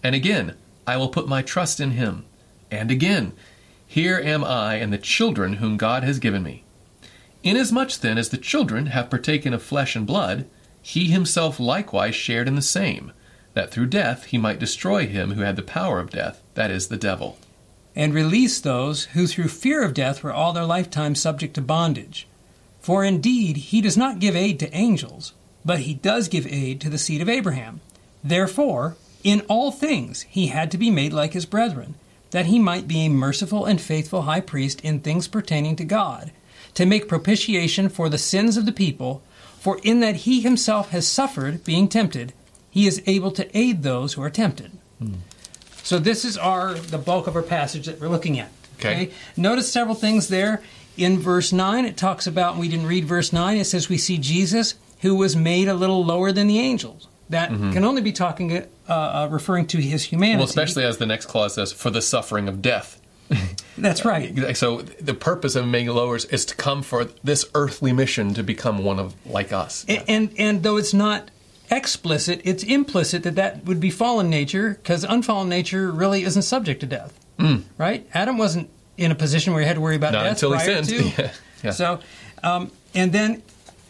And 0.01 0.15
again, 0.15 0.55
I 0.87 0.97
will 0.97 1.09
put 1.09 1.27
my 1.27 1.41
trust 1.41 1.79
in 1.79 1.91
him. 1.91 2.25
And 2.71 2.91
again, 2.91 3.33
here 3.85 4.19
am 4.19 4.43
I 4.43 4.75
and 4.75 4.91
the 4.91 4.97
children 4.97 5.53
whom 5.53 5.77
God 5.77 6.03
has 6.03 6.19
given 6.19 6.43
me. 6.43 6.63
Inasmuch 7.43 7.93
then 7.95 8.17
as 8.17 8.29
the 8.29 8.37
children 8.37 8.87
have 8.87 9.09
partaken 9.09 9.53
of 9.53 9.61
flesh 9.61 9.95
and 9.95 10.07
blood, 10.07 10.47
he 10.81 11.11
himself 11.11 11.59
likewise 11.59 12.15
shared 12.15 12.47
in 12.47 12.55
the 12.55 12.61
same, 12.61 13.11
that 13.53 13.71
through 13.71 13.87
death 13.87 14.25
he 14.25 14.37
might 14.37 14.59
destroy 14.59 15.05
him 15.05 15.31
who 15.31 15.41
had 15.41 15.55
the 15.55 15.61
power 15.61 15.99
of 15.99 16.09
death, 16.09 16.41
that 16.55 16.71
is, 16.71 16.87
the 16.87 16.97
devil. 16.97 17.37
And 17.95 18.13
release 18.13 18.59
those 18.59 19.05
who 19.05 19.27
through 19.27 19.49
fear 19.49 19.83
of 19.83 19.93
death 19.93 20.23
were 20.23 20.33
all 20.33 20.53
their 20.53 20.65
lifetime 20.65 21.15
subject 21.15 21.53
to 21.55 21.61
bondage. 21.61 22.27
For 22.81 23.03
indeed, 23.03 23.57
He 23.57 23.81
does 23.81 23.95
not 23.95 24.19
give 24.19 24.35
aid 24.35 24.59
to 24.59 24.75
angels, 24.75 25.33
but 25.63 25.81
He 25.81 25.93
does 25.93 26.27
give 26.27 26.47
aid 26.47 26.81
to 26.81 26.89
the 26.89 26.97
seed 26.97 27.21
of 27.21 27.29
Abraham. 27.29 27.81
Therefore, 28.23 28.95
in 29.23 29.41
all 29.41 29.71
things 29.71 30.23
He 30.23 30.47
had 30.47 30.71
to 30.71 30.77
be 30.77 30.89
made 30.89 31.13
like 31.13 31.33
His 31.33 31.45
brethren, 31.45 31.95
that 32.31 32.47
He 32.47 32.59
might 32.59 32.87
be 32.87 33.05
a 33.05 33.09
merciful 33.09 33.65
and 33.65 33.79
faithful 33.79 34.23
high 34.23 34.41
priest 34.41 34.81
in 34.81 34.99
things 34.99 35.27
pertaining 35.27 35.75
to 35.77 35.85
God, 35.85 36.31
to 36.73 36.85
make 36.85 37.07
propitiation 37.07 37.89
for 37.89 38.09
the 38.09 38.17
sins 38.17 38.57
of 38.57 38.65
the 38.65 38.71
people. 38.71 39.21
For 39.59 39.79
in 39.83 39.99
that 40.01 40.17
He 40.17 40.41
Himself 40.41 40.89
has 40.89 41.07
suffered, 41.07 41.63
being 41.63 41.87
tempted, 41.87 42.33
He 42.69 42.87
is 42.87 43.03
able 43.05 43.31
to 43.31 43.57
aid 43.57 43.83
those 43.83 44.13
who 44.13 44.23
are 44.23 44.29
tempted. 44.31 44.71
Hmm. 44.99 45.13
So 45.83 45.99
this 45.99 46.25
is 46.25 46.37
our 46.37 46.73
the 46.73 46.97
bulk 46.97 47.27
of 47.27 47.35
our 47.35 47.41
passage 47.43 47.85
that 47.85 47.99
we're 47.99 48.07
looking 48.09 48.39
at. 48.39 48.51
Okay. 48.79 49.11
Notice 49.37 49.71
several 49.71 49.95
things 49.95 50.27
there. 50.29 50.61
In 50.97 51.19
verse 51.19 51.51
9, 51.51 51.85
it 51.85 51.97
talks 51.97 52.27
about, 52.27 52.57
we 52.57 52.67
didn't 52.69 52.85
read 52.87 53.05
verse 53.05 53.33
9, 53.33 53.57
it 53.57 53.65
says 53.65 53.89
we 53.89 53.97
see 53.97 54.17
Jesus 54.17 54.75
who 55.01 55.15
was 55.15 55.35
made 55.35 55.67
a 55.67 55.73
little 55.73 56.05
lower 56.05 56.31
than 56.31 56.47
the 56.47 56.59
angels. 56.59 57.07
That 57.29 57.49
can 57.49 57.83
only 57.83 58.01
be 58.01 58.11
talking, 58.11 58.55
uh, 58.55 58.65
uh, 58.87 59.27
referring 59.31 59.65
to 59.67 59.77
his 59.81 60.03
humanity. 60.03 60.37
Well, 60.37 60.45
especially 60.47 60.83
as 60.83 60.97
the 60.97 61.05
next 61.07 61.25
clause 61.25 61.55
says, 61.55 61.71
for 61.73 61.89
the 61.89 62.01
suffering 62.01 62.47
of 62.47 62.61
death. 62.61 63.01
That's 63.77 64.05
right. 64.05 64.37
So 64.55 64.81
the 64.83 65.13
purpose 65.15 65.55
of 65.55 65.65
making 65.67 65.89
lowers 65.89 66.25
is 66.25 66.45
to 66.45 66.55
come 66.55 66.83
for 66.83 67.05
this 67.23 67.45
earthly 67.55 67.91
mission 67.91 68.33
to 68.35 68.43
become 68.43 68.83
one 68.83 68.99
of 68.99 69.15
like 69.25 69.51
us. 69.51 69.85
A- 69.89 70.07
And, 70.09 70.31
and 70.37 70.61
though 70.61 70.77
it's 70.77 70.93
not 70.93 71.31
explicit, 71.73 72.41
it's 72.43 72.63
implicit 72.63 73.23
that 73.23 73.35
that 73.35 73.65
would 73.65 73.79
be 73.79 73.89
fallen 73.89 74.29
nature, 74.29 74.71
because 74.71 75.03
unfallen 75.03 75.49
nature 75.49 75.91
really 75.91 76.23
isn't 76.23 76.43
subject 76.43 76.79
to 76.81 76.85
death. 76.85 77.19
Right? 77.77 78.07
Adam 78.13 78.37
wasn't 78.37 78.69
in 78.97 79.11
a 79.11 79.15
position 79.15 79.53
where 79.53 79.61
he 79.61 79.67
had 79.67 79.75
to 79.75 79.81
worry 79.81 79.95
about 79.95 80.13
Not 80.13 80.23
death 80.23 80.43
until 80.43 80.53
he 80.53 80.59
sinned. 80.59 81.13
Yeah, 81.17 81.31
yeah. 81.63 81.71
So, 81.71 81.99
um, 82.43 82.71
and 82.93 83.11
then 83.11 83.41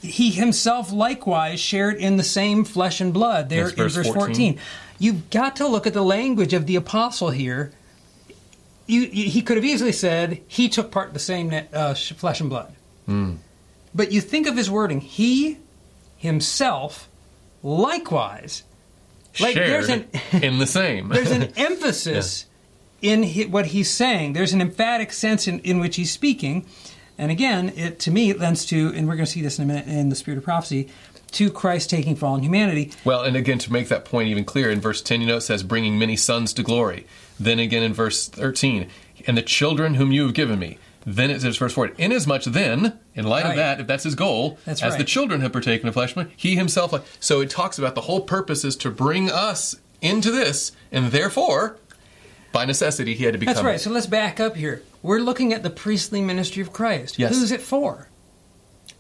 he 0.01 0.31
himself 0.31 0.91
likewise 0.91 1.59
shared 1.59 1.97
in 1.97 2.17
the 2.17 2.23
same 2.23 2.65
flesh 2.65 3.01
and 3.01 3.13
blood 3.13 3.49
there 3.49 3.69
in 3.69 3.75
verse 3.75 3.95
verse 3.95 4.07
14. 4.07 4.13
14. 4.55 4.59
You've 4.99 5.29
got 5.29 5.55
to 5.57 5.67
look 5.67 5.87
at 5.87 5.93
the 5.93 6.03
language 6.03 6.53
of 6.53 6.67
the 6.67 6.75
apostle 6.75 7.31
here. 7.31 7.71
You, 8.85 9.01
you, 9.01 9.29
he 9.29 9.41
could 9.41 9.57
have 9.57 9.65
easily 9.65 9.91
said 9.91 10.41
he 10.47 10.69
took 10.69 10.91
part 10.91 11.09
in 11.09 11.13
the 11.13 11.19
same 11.19 11.53
uh, 11.73 11.93
flesh 11.95 12.41
and 12.41 12.49
blood. 12.49 12.73
Hmm. 13.05 13.35
But 13.95 14.11
you 14.11 14.21
think 14.21 14.47
of 14.47 14.57
his 14.57 14.69
wording, 14.69 15.01
he 15.01 15.57
himself 16.17 17.09
likewise. 17.63 18.63
Like 19.39 19.55
Shared 19.55 19.69
there's 19.69 19.89
an 19.89 20.07
in 20.43 20.59
the 20.59 20.67
same. 20.67 21.09
there's 21.09 21.31
an 21.31 21.51
emphasis 21.57 22.45
in 23.01 23.23
hi 23.23 23.43
what 23.43 23.67
he's 23.67 23.89
saying. 23.89 24.33
There's 24.33 24.53
an 24.53 24.61
emphatic 24.61 25.11
sense 25.11 25.47
in, 25.47 25.59
in 25.59 25.79
which 25.79 25.95
he's 25.95 26.11
speaking. 26.11 26.65
And 27.17 27.31
again, 27.31 27.73
it 27.75 27.99
to 28.01 28.11
me 28.11 28.29
it 28.29 28.39
lends 28.39 28.65
to, 28.67 28.93
and 28.95 29.07
we're 29.07 29.15
going 29.15 29.25
to 29.25 29.31
see 29.31 29.41
this 29.41 29.57
in 29.57 29.63
a 29.63 29.67
minute 29.67 29.87
in 29.87 30.09
the 30.09 30.15
spirit 30.15 30.37
of 30.37 30.43
prophecy, 30.43 30.89
to 31.31 31.49
Christ 31.49 31.89
taking 31.89 32.15
fallen 32.15 32.43
humanity. 32.43 32.91
Well, 33.03 33.23
and 33.23 33.35
again, 33.35 33.57
to 33.59 33.73
make 33.73 33.87
that 33.89 34.05
point 34.05 34.29
even 34.29 34.45
clearer, 34.45 34.69
in 34.69 34.79
verse 34.79 35.01
10, 35.01 35.21
you 35.21 35.27
know, 35.27 35.37
it 35.37 35.41
says, 35.41 35.63
bringing 35.63 35.97
many 35.97 36.15
sons 36.15 36.53
to 36.53 36.63
glory. 36.63 37.07
Then 37.39 37.59
again 37.59 37.81
in 37.81 37.93
verse 37.93 38.27
13, 38.27 38.87
and 39.25 39.35
the 39.35 39.41
children 39.41 39.95
whom 39.95 40.11
you 40.11 40.23
have 40.23 40.35
given 40.35 40.59
me. 40.59 40.77
Then 41.05 41.29
it 41.31 41.41
says, 41.41 41.57
verse 41.57 41.73
14, 41.73 41.95
inasmuch 41.97 42.43
then, 42.43 42.99
in 43.13 43.25
light 43.25 43.43
Right. 43.43 43.51
of 43.51 43.55
that, 43.57 43.79
if 43.81 43.87
that's 43.87 44.03
his 44.05 44.15
goal, 44.15 44.57
That's 44.65 44.81
as 44.81 44.95
the 44.97 45.03
children 45.03 45.41
have 45.41 45.51
partaken 45.51 45.87
of 45.87 45.93
flesh, 45.95 46.15
he 46.37 46.55
himself, 46.55 46.93
like, 46.93 47.03
so 47.19 47.41
it 47.41 47.49
talks 47.49 47.77
about 47.77 47.95
the 47.95 48.01
whole 48.01 48.21
purpose 48.21 48.63
is 48.63 48.75
to 48.77 48.89
bring 48.89 49.29
us 49.29 49.75
into 50.01 50.31
this, 50.31 50.71
and 50.91 51.07
therefore, 51.11 51.77
by 52.53 52.65
necessity, 52.65 53.15
he 53.15 53.23
had 53.25 53.33
to 53.33 53.37
become. 53.39 53.53
That's 53.53 53.65
right. 53.65 53.79
So 53.81 53.89
let's 53.89 54.05
back 54.05 54.39
up 54.39 54.55
here. 54.55 54.81
We're 55.01 55.19
looking 55.19 55.51
at 55.53 55.63
the 55.63 55.69
priestly 55.69 56.21
ministry 56.21 56.61
of 56.61 56.71
Christ. 56.71 57.19
Yes. 57.19 57.33
Who's 57.37 57.51
it 57.51 57.61
for? 57.61 58.07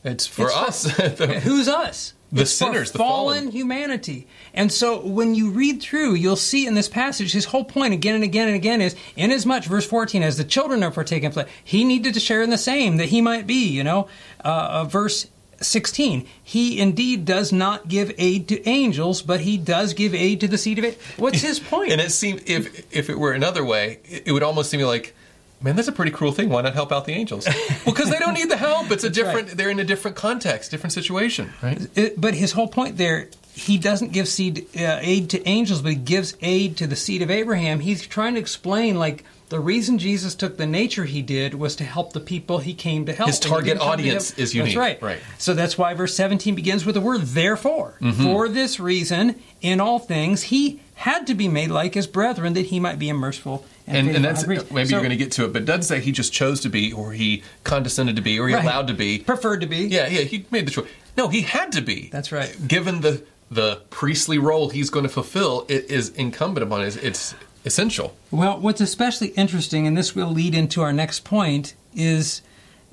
It's 0.03 0.27
for 0.27 0.47
It's 0.47 0.55
us. 0.57 0.83
The- 0.97 1.39
Who's 1.43 1.67
us? 1.69 2.13
The 2.33 2.41
It's 2.41 2.51
sinners, 2.51 2.91
the 2.91 2.97
fallen, 2.97 3.37
fallen. 3.43 3.51
humanity. 3.51 4.27
And 4.55 4.71
so 4.71 4.99
when 5.05 5.35
you 5.35 5.51
read 5.51 5.81
through, 5.81 6.15
you'll 6.15 6.35
see 6.35 6.65
in 6.65 6.73
this 6.73 6.89
passage, 6.89 7.31
his 7.31 7.45
whole 7.45 7.63
point 7.63 7.93
again 7.93 8.15
and 8.15 8.23
again 8.23 8.47
and 8.47 8.55
again 8.55 8.81
is, 8.81 8.95
inasmuch, 9.15 9.63
verse 9.65 9.85
14, 9.85 10.23
as 10.23 10.37
the 10.37 10.43
children 10.43 10.81
are 10.83 10.89
partaken 10.91 11.27
of 11.27 11.33
flesh, 11.33 11.49
he 11.63 11.83
needed 11.83 12.15
to 12.15 12.19
share 12.19 12.41
in 12.41 12.49
the 12.49 12.57
same, 12.57 12.97
that 12.97 13.09
he 13.09 13.21
might 13.21 13.45
be, 13.45 13.67
you 13.67 13.83
know. 13.83 14.07
Uh, 14.43 14.47
uh, 14.47 14.83
verse 14.85 15.27
16, 15.61 16.27
he 16.43 16.79
indeed 16.79 17.23
does 17.23 17.53
not 17.53 17.87
give 17.87 18.11
aid 18.17 18.47
to 18.47 18.67
angels, 18.67 19.21
but 19.21 19.41
he 19.41 19.57
does 19.57 19.93
give 19.93 20.13
aid 20.15 20.39
to 20.41 20.47
the 20.47 20.57
seed 20.57 20.79
of 20.79 20.85
it. 20.85 20.99
What's 21.17 21.41
his 21.49 21.59
point? 21.59 21.91
And 21.91 22.01
it 22.01 22.11
seemed 22.11 22.41
if 22.47 22.91
if 22.91 23.09
it 23.09 23.17
were 23.19 23.31
another 23.33 23.63
way, 23.63 23.99
it 24.05 24.31
would 24.31 24.43
almost 24.43 24.71
seem 24.71 24.81
like, 24.81 25.15
man, 25.63 25.75
that's 25.75 25.87
a 25.87 25.91
pretty 25.91 26.11
cruel 26.11 26.31
thing. 26.31 26.49
Why 26.49 26.61
not 26.61 26.73
help 26.73 26.91
out 26.91 27.05
the 27.05 27.13
angels? 27.13 27.47
well, 27.47 27.79
because 27.85 28.09
they 28.09 28.19
don't 28.19 28.33
need 28.33 28.49
the 28.49 28.57
help. 28.57 28.91
It's 28.91 29.03
a 29.03 29.09
different. 29.09 29.49
They're 29.57 29.69
in 29.69 29.79
a 29.79 29.83
different 29.85 30.15
context, 30.17 30.69
different 30.71 30.93
situation, 30.93 31.51
right? 31.61 31.87
It- 31.95 32.19
but 32.19 32.33
his 32.35 32.51
whole 32.51 32.67
point 32.67 32.97
there, 32.97 33.29
he 33.53 33.77
doesn't 33.77 34.11
give 34.11 34.27
seed 34.27 34.67
uh, 34.77 34.99
aid 35.01 35.29
to 35.31 35.47
angels, 35.47 35.81
but 35.81 35.89
he 35.89 35.95
gives 35.95 36.35
aid 36.41 36.77
to 36.77 36.87
the 36.87 36.95
seed 36.95 37.21
of 37.21 37.31
Abraham. 37.31 37.79
He's 37.79 38.05
trying 38.05 38.33
to 38.35 38.39
explain 38.39 38.97
like 38.99 39.23
the 39.49 39.59
reason 39.59 39.99
Jesus 39.99 40.33
took 40.33 40.57
the 40.57 40.65
nature 40.65 41.03
he 41.05 41.21
did 41.21 41.53
was 41.53 41.75
to 41.75 41.83
help 41.83 42.13
the 42.13 42.19
people 42.19 42.57
he 42.57 42.73
came 42.73 43.05
to 43.05 43.13
help. 43.13 43.27
His 43.29 43.39
target 43.39 43.65
didn't 43.65 43.79
come 43.79 43.87
to 43.87 43.93
audience 43.93 44.31
is 44.39 44.55
unique. 44.55 44.73
That's 44.73 44.77
right. 44.77 45.01
Right. 45.01 45.19
So 45.37 45.53
that's 45.53 45.77
why 45.77 45.93
verse 45.93 46.15
17 46.15 46.55
begins 46.55 46.85
with 46.85 46.95
the 46.95 47.01
word 47.01 47.21
therefore. 47.21 47.95
Mm-hmm. 48.01 48.23
For 48.23 48.49
this 48.49 48.79
reason, 48.79 49.35
in 49.61 49.79
all 49.79 49.99
things, 49.99 50.43
he 50.43 50.79
had 50.95 51.27
to 51.27 51.35
be 51.35 51.47
made 51.47 51.69
like 51.69 51.93
his 51.93 52.07
brethren 52.07 52.53
that 52.53 52.67
he 52.67 52.79
might 52.79 52.97
be 52.97 53.09
a 53.09 53.13
merciful 53.13 53.65
And, 53.85 54.09
and 54.09 54.23
that's 54.23 54.47
maybe 54.47 54.61
So- 54.61 54.77
you're 54.77 54.99
going 55.01 55.09
to 55.09 55.15
get 55.17 55.31
to 55.33 55.45
it, 55.45 55.53
but 55.53 55.63
it 55.63 55.65
doesn't 55.65 55.83
say 55.83 55.99
he 55.99 56.11
just 56.11 56.31
chose 56.33 56.59
to 56.61 56.69
be, 56.69 56.93
or 56.93 57.11
he 57.13 57.43
condescended 57.63 58.15
to 58.15 58.21
be, 58.21 58.39
or 58.39 58.47
he 58.47 58.53
Right. 58.55 58.63
allowed 58.63 58.87
to 58.87 58.93
be. 58.93 59.19
preferred 59.19 59.61
to 59.61 59.67
be. 59.67 59.79
Yeah, 59.87 60.07
yeah, 60.07 60.21
he 60.21 60.45
made 60.51 60.67
the 60.67 60.71
choice. 60.71 60.87
No, 61.17 61.27
he 61.27 61.41
had 61.41 61.71
to 61.73 61.81
be. 61.81 62.09
That's 62.11 62.31
right. 62.31 62.55
Given 62.67 63.01
the 63.01 63.23
the 63.51 63.81
priestly 63.91 64.39
role 64.39 64.69
he's 64.69 64.89
going 64.89 65.03
to 65.03 65.09
fulfill, 65.09 65.65
it 65.69 65.85
is 65.91 66.09
incumbent 66.09 66.65
upon 66.65 66.81
us. 66.81 66.95
It's 66.95 67.35
essential. 67.65 68.15
Well, 68.31 68.59
what's 68.59 68.81
especially 68.81 69.27
interesting, 69.29 69.85
and 69.85 69.95
this 69.95 70.15
will 70.15 70.29
lead 70.31 70.55
into 70.55 70.81
our 70.81 70.91
next 70.91 71.23
point, 71.23 71.75
is 71.93 72.41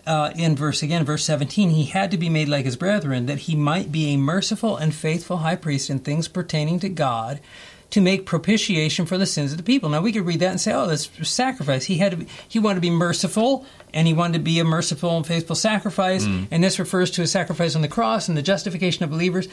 uh, 0.06 0.32
in 0.37 0.54
verse 0.56 0.82
again, 0.82 1.02
verse 1.04 1.25
17, 1.25 1.70
he 1.70 1.85
had 1.85 2.11
to 2.11 2.18
be 2.18 2.28
made 2.28 2.49
like 2.49 2.66
his 2.66 2.76
brethren, 2.76 3.25
that 3.25 3.38
he 3.40 3.54
might 3.54 3.90
be 3.90 4.12
a 4.12 4.18
merciful 4.18 4.76
and 4.76 4.94
faithful 4.94 5.38
high 5.38 5.56
priest 5.56 5.88
in 5.88 5.99
things 5.99 6.28
pertaining 6.28 6.78
to 6.80 6.88
God, 6.90 7.40
to 7.90 8.00
make 8.00 8.25
propitiation 8.26 9.04
for 9.06 9.18
the 9.18 9.26
sins 9.26 9.50
of 9.52 9.56
the 9.59 9.64
people. 9.64 9.88
Now 9.88 10.00
we 10.00 10.12
could 10.12 10.26
read 10.26 10.40
that 10.40 10.50
and 10.50 10.61
say, 10.61 10.73
"Oh, 10.73 10.87
that's 10.87 11.09
sacrifice." 11.28 11.85
He 11.85 11.97
had 11.99 12.12
to 12.12 12.16
be, 12.18 12.26
he 12.49 12.59
wanted 12.59 12.76
to 12.76 12.80
be 12.80 12.90
merciful, 12.90 13.64
and 13.92 14.06
he 14.06 14.12
wanted 14.14 14.35
to 14.35 14.38
be 14.44 14.59
a 14.61 14.64
merciful 14.64 15.16
and 15.16 15.26
faithful 15.26 15.56
sacrifice, 15.56 16.25
Mm. 16.25 16.47
and 16.50 16.62
this 16.64 16.78
refers 16.78 17.11
to 17.12 17.23
a 17.23 17.26
sacrifice 17.26 17.75
on 17.75 17.82
the 17.82 17.88
cross 17.88 18.28
and 18.28 18.37
the 18.37 18.42
justification 18.42 19.04
of 19.04 19.11
believers. 19.11 19.49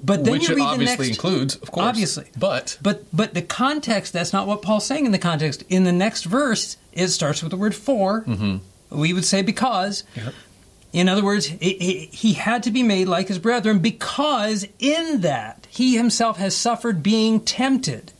But 0.00 0.24
then 0.24 0.34
Which 0.34 0.48
you 0.48 0.54
read 0.54 0.62
the 0.62 0.78
next 0.78 0.92
obviously 0.92 1.08
includes, 1.10 1.56
of 1.56 1.72
course. 1.72 1.86
Obviously. 1.86 2.26
But 2.38 2.78
But 2.80 3.04
but 3.12 3.34
the 3.34 3.42
context 3.42 4.12
that's 4.12 4.32
not 4.32 4.46
what 4.46 4.62
Paul's 4.62 4.86
saying 4.86 5.06
in 5.06 5.10
the 5.12 5.18
context. 5.18 5.64
In 5.68 5.82
the 5.82 5.90
next 5.92 6.22
verse, 6.24 6.76
it 6.92 7.08
starts 7.08 7.42
with 7.42 7.50
the 7.50 7.56
word 7.56 7.74
for. 7.74 8.24
We 8.90 9.12
would 9.12 9.24
say 9.24 9.42
because. 9.42 10.04
Yep. 10.16 10.34
In 10.92 11.08
other 11.08 11.24
words, 11.24 11.46
he- 11.46 12.32
had 12.32 12.62
to 12.62 12.70
be 12.70 12.82
made 12.82 13.08
like 13.08 13.28
his 13.28 13.38
brethren 13.38 13.78
because 13.78 14.66
in 14.78 15.20
that 15.20 15.66
he 15.68 15.96
himself 15.96 16.38
has 16.38 16.56
suffered 16.56 17.02
being 17.02 17.40
tempted. 17.40 18.12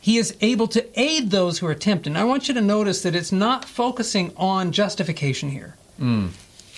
He 0.00 0.16
is 0.16 0.36
able 0.40 0.68
to 0.68 0.86
aid 0.98 1.30
those 1.30 1.58
who 1.58 1.66
are 1.66 1.74
tempted. 1.74 2.10
And 2.10 2.18
I 2.18 2.24
want 2.24 2.48
you 2.48 2.54
to 2.54 2.60
notice 2.60 3.02
that 3.02 3.14
it's 3.14 3.32
not 3.32 3.64
focusing 3.64 4.32
on 4.36 4.72
justification 4.72 5.50
here. 5.50 5.76
Hmm. 5.98 6.28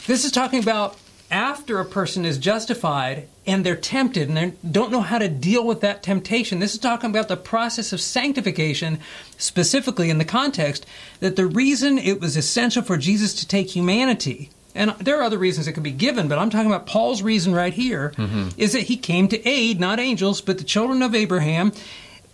This 0.07 0.25
is 0.25 0.33
talking 0.33 0.61
about 0.62 0.97
after 1.31 1.78
a 1.78 1.85
person 1.85 2.25
is 2.25 2.37
justified 2.37 3.28
and 3.47 3.64
they're 3.64 3.76
tempted 3.76 4.28
and 4.28 4.37
they 4.37 4.52
don't 4.69 4.92
know 4.92 5.00
how 5.00 5.19
to 5.19 5.28
deal 5.28 5.64
with 5.64 5.81
that 5.81 6.02
temptation. 6.02 6.59
This 6.59 6.75
is 6.75 6.81
talking 6.81 7.11
about 7.11 7.28
the 7.28 7.37
process 7.37 7.92
of 7.92 8.00
sanctification, 8.00 8.99
specifically 9.38 10.11
in 10.11 10.19
the 10.19 10.25
context 10.25 10.85
that 11.21 11.37
the 11.37 11.47
reason 11.47 11.99
it 11.99 12.21
was 12.21 12.37
essential 12.37 12.83
for 12.83 12.97
Jesus 12.97 13.35
to 13.35 13.47
take 13.47 13.71
humanity. 13.71 14.50
And 14.75 14.91
there 14.93 15.19
are 15.19 15.23
other 15.23 15.38
reasons 15.38 15.69
it 15.69 15.73
could 15.73 15.83
be 15.83 15.93
given, 15.93 16.29
but 16.29 16.38
I'm 16.38 16.50
talking 16.50 16.71
about 16.71 16.87
Paul's 16.87 17.23
reason 17.23 17.55
right 17.55 17.73
here 17.73 18.12
mm-hmm. 18.17 18.49
is 18.57 18.73
that 18.73 18.83
he 18.83 18.97
came 18.97 19.29
to 19.29 19.49
aid 19.49 19.81
not 19.81 20.00
angels, 20.00 20.41
but 20.41 20.59
the 20.59 20.64
children 20.64 21.02
of 21.02 21.14
Abraham, 21.14 21.73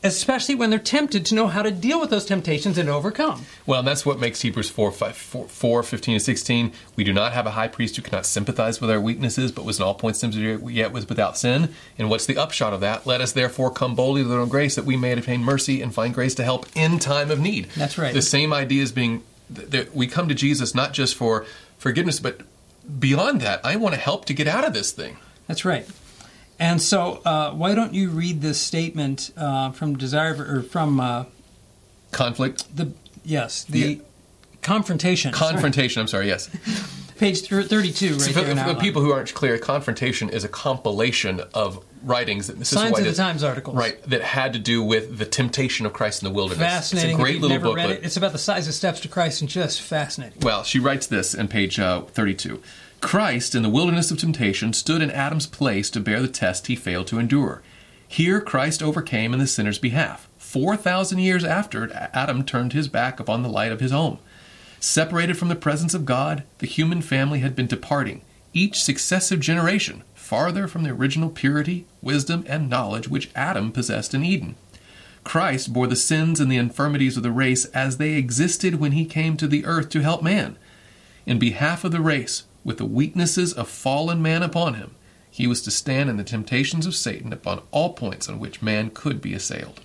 especially 0.05 0.55
when 0.55 0.71
they're 0.71 0.79
tempted 0.79 1.27
to 1.27 1.35
know 1.35 1.49
how 1.49 1.63
to 1.63 1.71
deal 1.73 2.01
with 2.01 2.11
those 2.11 2.25
temptations 2.25 2.79
and 2.79 2.89
overcome. 2.89 3.45
Well, 3.67 3.83
that's 3.83 4.07
what 4.07 4.21
makes 4.21 4.41
Hebrews 4.43 4.71
4, 4.71 4.93
5, 4.93 5.17
4, 5.17 5.49
4, 5.49 5.83
15 5.83 6.15
and 6.15 6.23
16. 6.23 6.73
We 6.95 7.03
do 7.03 7.13
not 7.13 7.33
have 7.33 7.47
a 7.47 7.51
high 7.51 7.69
priest 7.69 7.97
who 7.97 8.03
cannot 8.03 8.25
sympathize 8.25 8.81
with 8.81 8.91
our 8.91 9.01
weaknesses, 9.01 9.51
but 9.51 9.65
was 9.65 9.79
in 9.79 9.85
all 9.85 9.95
points 9.95 10.21
tempted 10.21 10.71
yet 10.71 10.93
was 10.93 11.09
without 11.09 11.37
sin. 11.37 11.75
And 11.99 12.09
what's 12.09 12.27
the 12.27 12.37
upshot 12.37 12.73
of 12.73 12.81
that? 12.81 13.07
Let 13.07 13.21
us 13.21 13.33
therefore 13.33 13.73
come 13.73 13.97
boldly 13.97 14.23
to 14.23 14.29
the 14.29 14.35
throne 14.35 14.45
of 14.45 14.51
grace 14.51 14.77
that 14.77 14.85
we 14.85 14.97
may 14.97 15.13
obtain 15.13 15.43
mercy 15.43 15.83
and 15.83 15.93
find 15.93 16.15
grace 16.15 16.37
to 16.37 16.45
help 16.45 16.67
in 16.77 17.01
time 17.01 17.33
of 17.33 17.41
need. 17.41 17.69
That's 17.77 17.99
right. 17.99 18.15
The 18.15 18.23
same 18.23 18.53
idea 18.53 18.85
is 18.85 18.93
being 18.93 19.25
that 19.51 19.95
we 19.95 20.07
come 20.07 20.29
to 20.29 20.35
Jesus 20.35 20.75
not 20.75 20.93
just 20.93 21.15
for 21.15 21.47
forgiveness, 21.79 22.21
but 22.21 22.43
beyond 22.99 23.41
that, 23.41 23.65
I 23.65 23.77
want 23.77 23.95
to 23.95 24.01
help 24.01 24.25
to 24.27 24.35
get 24.35 24.47
out 24.47 24.67
of 24.67 24.73
this 24.75 24.93
thing. 24.93 25.17
That's 25.47 25.65
right. 25.65 25.89
And 26.59 26.83
so, 26.83 27.23
uh, 27.25 27.53
why 27.53 27.75
don't 27.75 27.95
you 27.95 28.11
read 28.11 28.41
this 28.41 28.61
statement 28.61 29.31
uh, 29.37 29.71
from 29.71 29.97
Desire 29.97 30.35
or 30.35 30.63
from 30.63 31.01
uh, 31.01 31.25
Conflict, 32.11 32.75
the 32.75 32.93
yes 33.25 33.65
the 33.65 34.01
confrontation 34.63 35.33
confrontation. 35.33 36.01
I'm 36.01 36.09
sorry. 36.09 36.27
Yes. 36.27 36.49
Page 37.19 37.43
thir- 37.43 37.63
thirty-two 37.63 38.15
right 38.15 38.33
for, 38.33 38.41
there 38.43 38.57
for 38.57 38.73
the 38.75 38.81
people 38.81 39.03
who 39.03 39.13
aren't 39.13 39.35
clear, 39.35 39.59
confrontation 39.59 40.29
is 40.29 40.45
a 40.45 40.49
compilation 40.49 41.41
of 41.55 41.85
writings 42.05 42.47
that 42.47 42.59
this 42.59 42.73
is 42.73 42.79
Signs 42.79 42.93
why 42.93 43.01
of 43.01 43.05
the 43.05 43.13
Times 43.13 43.43
articles. 43.43 43.77
right 43.77 44.01
that 44.05 44.23
had 44.23 44.53
to 44.53 44.59
do 44.59 44.83
with 44.83 45.19
the 45.19 45.25
temptation 45.25 45.85
of 45.85 45.93
Christ 45.93 46.23
in 46.23 46.29
the 46.29 46.35
wilderness. 46.35 46.65
Fascinating. 46.65 47.11
It's 47.11 47.19
a 47.19 47.23
great 47.23 47.41
little 47.41 47.59
booklet. 47.59 47.91
it, 47.91 48.05
it's 48.05 48.17
about 48.17 48.33
the 48.33 48.39
size 48.39 48.69
of 48.69 48.75
steps 48.75 49.01
to 49.01 49.09
Christ 49.09 49.41
and 49.41 49.51
just 49.51 49.81
fascinating. 49.81 50.41
Well, 50.43 50.63
she 50.63 50.79
writes 50.79 51.07
this 51.07 51.35
in 51.35 51.49
page 51.49 51.79
uh, 51.79 52.03
32. 52.03 52.63
Christ, 53.01 53.55
in 53.55 53.63
the 53.63 53.69
wilderness 53.69 54.11
of 54.11 54.19
temptation, 54.19 54.73
stood 54.73 55.03
in 55.03 55.11
Adam's 55.11 55.47
place 55.47 55.89
to 55.91 56.01
bear 56.01 56.21
the 56.21 56.29
test 56.29 56.67
he 56.67 56.75
failed 56.77 57.07
to 57.09 57.19
endure. 57.19 57.63
Here, 58.07 58.41
Christ 58.41 58.83
overcame 58.83 59.33
in 59.33 59.39
the 59.39 59.47
sinner's 59.47 59.79
behalf. 59.79 60.29
Four 60.37 60.77
thousand 60.77 61.19
years 61.19 61.45
after, 61.45 61.93
Adam 62.15 62.43
turned 62.43 62.73
his 62.73 62.89
back 62.89 63.21
upon 63.21 63.43
the 63.43 63.51
light 63.51 63.71
of 63.71 63.81
his 63.81 63.93
home. 63.93 64.19
Separated 64.81 65.37
from 65.37 65.49
the 65.49 65.57
presence 65.57 65.93
of 65.95 66.05
God, 66.05 66.45
the 66.59 66.67
human 66.67 67.03
family 67.03 67.41
had 67.41 67.57
been 67.57 67.67
departing, 67.67 68.23
each 68.53 68.81
successive 68.83 69.41
generation, 69.41 70.05
farther 70.15 70.69
from 70.69 70.85
the 70.85 70.91
original 70.91 71.31
purity, 71.31 71.87
wisdom, 72.01 72.45
and 72.47 72.71
knowledge 72.71 73.09
which 73.09 73.31
Adam 73.35 73.73
possessed 73.73 74.15
in 74.15 74.25
Eden. 74.25 74.55
Christ 75.25 75.73
bore 75.73 75.87
the 75.87 75.97
sins 75.97 76.39
and 76.39 76.51
the 76.51 76.57
infirmities 76.57 77.17
of 77.17 77.23
the 77.23 77.33
race 77.33 77.65
as 77.67 77.97
they 77.97 78.15
existed 78.15 78.77
when 78.77 78.93
he 78.93 79.05
came 79.05 79.37
to 79.37 79.49
the 79.49 79.65
earth 79.67 79.89
to 79.91 80.01
help 80.01 80.23
man. 80.23 80.57
In 81.27 81.39
behalf 81.39 81.85
of 81.85 81.93
the 81.93 82.01
race, 82.01 82.45
with 82.65 82.79
the 82.79 82.85
weaknesses 82.85 83.53
of 83.53 83.69
fallen 83.69 84.23
man 84.23 84.43
upon 84.43 84.75
him, 84.75 84.95
he 85.31 85.47
was 85.47 85.61
to 85.63 85.71
stand 85.71 86.09
in 86.09 86.17
the 86.17 86.25
temptations 86.25 86.87
of 86.87 86.95
Satan 86.95 87.33
upon 87.33 87.63
all 87.71 87.93
points 87.93 88.29
on 88.29 88.39
which 88.39 88.63
man 88.63 88.91
could 88.91 89.21
be 89.21 89.35
assailed. 89.35 89.81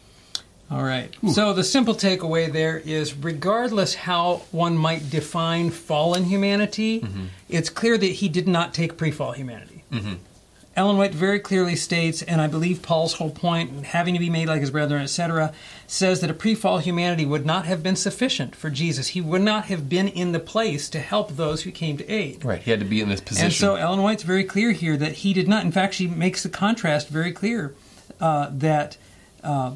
All 0.74 0.84
right. 0.84 1.16
So 1.32 1.54
the 1.54 1.64
simple 1.64 1.94
takeaway 1.94 2.52
there 2.52 2.78
is 2.80 3.14
regardless 3.16 3.94
how 3.94 4.38
one 4.52 4.78
might 4.78 5.10
define 5.10 5.70
fallen 5.70 6.24
humanity, 6.26 7.02
Mm-hmm. 7.02 7.26
it's 7.50 7.70
clear 7.70 7.98
that 7.98 8.06
he 8.06 8.28
did 8.30 8.48
not 8.48 8.74
take 8.74 8.98
pre 8.98 9.12
fall 9.12 9.34
humanity. 9.34 9.84
Ellen 10.76 10.98
White 10.98 11.14
very 11.14 11.40
clearly 11.40 11.76
states, 11.76 12.24
and 12.24 12.42
I 12.42 12.48
believe 12.48 12.82
Paul's 12.82 13.14
whole 13.14 13.30
point, 13.30 13.86
having 13.86 14.16
to 14.16 14.20
be 14.20 14.32
made 14.32 14.48
like 14.48 14.62
his 14.62 14.72
brethren, 14.72 15.04
etc., 15.04 15.54
says 15.86 16.20
that 16.22 16.32
a 16.32 16.34
pre 16.34 16.56
fall 16.56 16.80
humanity 16.80 17.28
would 17.28 17.46
not 17.46 17.66
have 17.66 17.84
been 17.84 17.96
sufficient 17.96 18.56
for 18.56 18.72
Jesus. 18.72 19.10
He 19.10 19.22
would 19.22 19.44
not 19.44 19.66
have 19.66 19.88
been 19.88 20.08
in 20.08 20.32
the 20.32 20.40
place 20.40 20.90
to 20.90 21.00
help 21.00 21.34
those 21.34 21.62
who 21.62 21.72
came 21.72 21.98
to 21.98 22.10
aid. 22.10 22.44
Right, 22.44 22.60
he 22.60 22.72
had 22.72 22.80
to 22.80 22.88
be 22.88 23.02
in 23.02 23.10
this 23.10 23.22
position. 23.22 23.46
And 23.46 23.54
so 23.54 23.76
Ellen 23.76 24.02
White's 24.02 24.24
very 24.24 24.44
clear 24.44 24.72
here 24.72 24.98
that 24.98 25.12
he 25.12 25.32
did 25.34 25.48
not. 25.48 25.64
In 25.64 25.72
fact, 25.72 25.94
she 25.94 26.08
makes 26.08 26.42
the 26.42 26.50
contrast 26.50 27.08
very 27.10 27.32
clear 27.32 27.76
uh, 28.20 28.50
that 28.54 28.98
uh, 29.44 29.74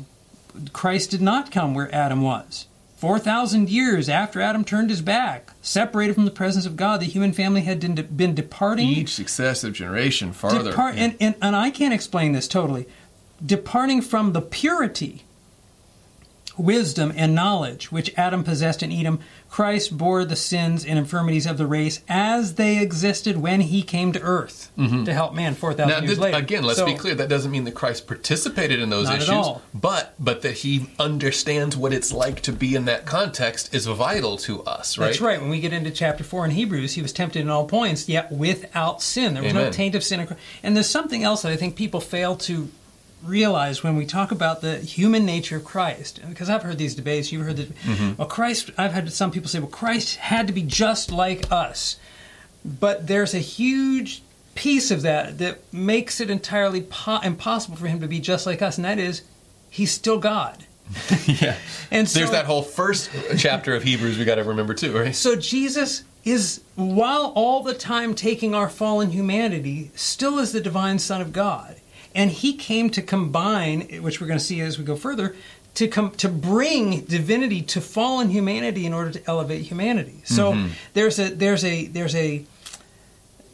Christ 0.74 1.12
did 1.12 1.22
not 1.22 1.52
come 1.52 1.74
where 1.74 1.94
Adam 1.94 2.22
was. 2.22 2.68
4,000 2.98 3.70
years 3.70 4.10
after 4.10 4.42
Adam 4.42 4.66
turned 4.66 4.90
his 4.90 5.04
back, 5.04 5.52
separated 5.62 6.16
from 6.16 6.26
the 6.26 6.32
presence 6.32 6.66
of 6.66 6.76
God, 6.76 7.00
the 7.00 7.06
human 7.06 7.32
family 7.32 7.62
had 7.62 7.80
been, 7.80 7.94
been 7.94 8.34
departing. 8.34 8.90
each 8.90 9.14
successive 9.14 9.74
generation 9.74 10.34
farther. 10.34 10.72
Depart, 10.72 10.96
and, 10.96 11.16
and, 11.20 11.36
and 11.40 11.56
I 11.56 11.70
can't 11.70 11.94
explain 11.94 12.32
this 12.32 12.48
totally. 12.48 12.88
Departing 13.46 14.02
from 14.02 14.34
the 14.34 14.42
purity, 14.42 15.26
wisdom, 16.58 17.14
and 17.16 17.34
knowledge 17.36 17.92
which 17.92 18.14
Adam 18.18 18.44
possessed 18.44 18.84
in 18.84 18.92
Edom, 18.92 19.20
Christ 19.50 19.98
bore 19.98 20.26
the 20.26 20.36
sins 20.36 20.86
and 20.86 21.00
infirmities 21.00 21.46
of 21.46 21.58
the 21.58 21.66
race 21.66 22.02
as 22.10 22.56
they 22.56 22.82
existed 22.82 23.38
when 23.38 23.62
he 23.62 23.82
came 23.82 24.12
to 24.12 24.22
earth 24.22 24.72
mm-hmm. 24.78 25.04
to 25.06 25.14
help 25.14 25.34
man 25.34 25.56
4,000 25.56 25.88
now, 25.88 26.00
years 26.00 26.12
this, 26.12 26.20
later. 26.20 26.38
again, 26.38 26.64
let's 26.64 26.80
So- 26.80 26.86
be 26.86 26.96
clear. 26.96 27.16
That 27.16 27.30
doesn't 27.30 27.52
mean 27.52 27.64
that 27.66 27.76
Christ 27.76 28.08
participated 28.08 28.80
in 28.80 28.90
those 28.90 29.10
issues, 29.10 29.30
all. 29.30 29.62
but 29.74 30.14
but 30.20 30.42
that 30.42 30.54
he 30.54 30.90
understands 31.00 31.78
what 31.78 31.94
it's 31.94 32.12
like 32.12 32.42
to 32.42 32.52
be 32.52 32.76
in 32.76 32.86
that 32.86 33.06
context 33.06 33.74
is 33.74 33.86
vital 33.86 34.38
to 34.38 34.64
us. 34.64 34.98
Right. 34.98 35.08
That's 35.08 35.22
right. 35.22 35.40
When 35.40 35.50
we 35.50 35.60
get 35.60 35.74
into 35.74 35.92
chapter 35.92 36.24
4 36.24 36.46
in 36.46 36.52
Hebrews, 36.52 36.94
he 36.94 37.02
was 37.02 37.14
tempted 37.14 37.40
in 37.40 37.50
all 37.50 37.66
points, 37.66 38.10
yet 38.10 38.32
without 38.32 39.02
sin. 39.02 39.34
There 39.34 39.44
was 39.44 39.54
no 39.54 39.72
taint 39.72 39.96
of 39.96 40.04
sin. 40.04 40.28
And 40.64 40.76
there's 40.76 40.90
something 40.90 41.24
else 41.24 41.42
that 41.44 41.52
I 41.52 41.56
think 41.56 41.76
people 41.76 42.02
fail 42.02 42.36
to 42.38 42.70
realize 43.24 43.84
when 43.84 43.96
we 43.96 44.06
talk 44.06 44.32
about 44.32 44.62
the 44.62 44.78
human 44.78 45.26
nature 45.26 45.58
of 45.58 45.66
Christ. 45.66 46.20
Because 46.28 46.50
I've 46.50 46.64
heard 46.64 46.78
these 46.78 46.96
debates, 46.96 47.32
you've 47.32 47.46
heard 47.46 47.58
that, 47.58 47.76
Mm-hmm. 47.76 48.14
well, 48.18 48.28
Christ, 48.28 48.72
I've 48.78 48.94
had 48.94 49.12
some 49.12 49.32
people 49.32 49.50
say, 49.50 49.60
well, 49.60 49.68
Christ 49.70 50.18
had 50.18 50.48
to 50.48 50.54
be 50.54 50.62
just 50.64 51.12
like 51.12 51.52
us. 51.52 51.98
But 52.64 53.08
there's 53.08 53.34
a 53.34 53.40
huge 53.40 54.22
piece 54.56 54.92
of 54.92 55.02
that 55.04 55.38
that 55.38 55.60
makes 55.74 56.20
it 56.20 56.30
entirely 56.30 56.82
po- 56.82 57.20
impossible 57.24 57.78
for 57.78 57.88
him 57.88 58.00
to 58.02 58.08
be 58.08 58.20
just 58.20 58.46
like 58.46 58.62
us, 58.62 58.78
and 58.78 58.86
that 58.86 59.00
is, 59.00 59.22
he's 59.70 59.92
still 59.92 60.18
God. 60.20 60.66
yeah. 61.26 61.58
And 61.92 62.08
so, 62.10 62.20
There's 62.20 62.32
that 62.32 62.46
whole 62.46 62.62
first 62.64 63.10
chapter 63.38 63.76
of 63.76 63.84
Hebrews 63.84 64.18
we 64.18 64.26
got 64.26 64.36
to 64.36 64.44
remember 64.44 64.74
too, 64.74 64.98
right? 64.98 65.14
So 65.16 65.36
Jesus 65.36 66.04
is, 66.24 66.62
while 66.76 67.32
all 67.36 67.62
the 67.64 67.74
time 67.74 68.16
taking 68.16 68.56
our 68.56 68.70
fallen 68.70 69.12
humanity, 69.12 69.92
still 69.96 70.40
is 70.40 70.52
the 70.54 70.62
divine 70.62 71.00
Son 71.00 71.22
of 71.22 71.32
God, 71.34 71.76
and 72.16 72.32
He 72.32 72.54
came 72.54 72.90
to 72.92 73.02
combine, 73.02 73.82
which 74.02 74.20
we're 74.22 74.28
going 74.28 74.40
to 74.40 74.46
see 74.46 74.62
as 74.62 74.78
we 74.78 74.84
go 74.86 74.96
further, 74.96 75.36
to 75.76 75.88
come 75.88 76.10
to 76.12 76.28
bring 76.30 77.02
divinity 77.02 77.62
to 77.62 77.82
fallen 77.82 78.30
humanity 78.30 78.86
in 78.86 78.94
order 78.94 79.12
to 79.12 79.22
elevate 79.28 79.62
humanity. 79.62 80.22
So 80.26 80.54
mm-hmm. 80.54 80.74
there's 80.94 81.20
a 81.20 81.30
there's 81.30 81.64
a 81.64 81.86
there's 81.88 82.16
a 82.16 82.44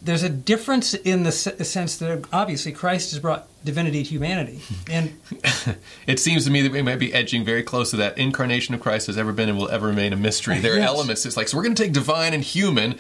there's 0.01 0.23
a 0.23 0.29
difference 0.29 0.93
in 0.93 1.23
the 1.23 1.29
s- 1.29 1.67
sense 1.69 1.97
that 1.97 2.25
obviously 2.33 2.73
Christ 2.73 3.11
has 3.11 3.19
brought 3.19 3.47
divinity 3.63 4.03
to 4.03 4.09
humanity, 4.09 4.59
and 4.89 5.17
it 6.07 6.19
seems 6.19 6.43
to 6.45 6.51
me 6.51 6.61
that 6.61 6.71
we 6.73 6.81
might 6.81 6.99
be 6.99 7.13
edging 7.13 7.45
very 7.45 7.63
close 7.63 7.91
to 7.91 7.97
that. 7.97 8.17
Incarnation 8.17 8.73
of 8.75 8.81
Christ 8.81 9.07
has 9.07 9.17
ever 9.17 9.31
been 9.31 9.47
and 9.49 9.57
will 9.57 9.69
ever 9.69 9.87
remain 9.87 10.11
a 10.13 10.17
mystery. 10.17 10.59
There 10.63 10.73
are 10.73 10.79
Yes. 10.79 10.87
elements. 10.89 11.25
It's 11.25 11.37
like 11.37 11.47
so 11.47 11.57
we're 11.57 11.63
going 11.63 11.75
to 11.75 11.83
take 11.83 11.93
divine 11.93 12.33
and 12.33 12.43
human, 12.43 12.97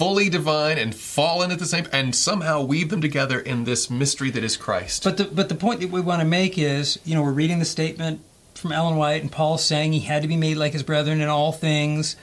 fully 0.00 0.30
divine 0.30 0.78
and 0.78 0.94
fallen 0.94 1.50
at 1.50 1.58
the 1.58 1.66
same, 1.66 1.86
and 1.92 2.16
somehow 2.16 2.62
weave 2.62 2.88
them 2.88 3.02
together 3.02 3.38
in 3.38 3.64
this 3.64 3.90
mystery 3.90 4.30
that 4.30 4.42
is 4.42 4.56
Christ. 4.56 5.04
But 5.04 5.18
the 5.18 5.24
but 5.24 5.50
the 5.50 5.54
point 5.54 5.80
that 5.80 5.90
we 5.90 6.00
want 6.00 6.22
to 6.22 6.26
make 6.26 6.56
is, 6.56 6.98
you 7.04 7.14
know, 7.14 7.22
we're 7.22 7.32
reading 7.32 7.58
the 7.58 7.66
statement 7.66 8.22
from 8.54 8.72
Ellen 8.72 8.96
White 8.96 9.20
and 9.20 9.30
Paul 9.30 9.58
saying 9.58 9.92
he 9.92 10.00
had 10.00 10.22
to 10.22 10.28
be 10.28 10.38
made 10.38 10.56
like 10.56 10.72
his 10.72 10.82
brethren 10.82 11.20
in 11.20 11.28
all 11.28 11.52
things. 11.52 12.16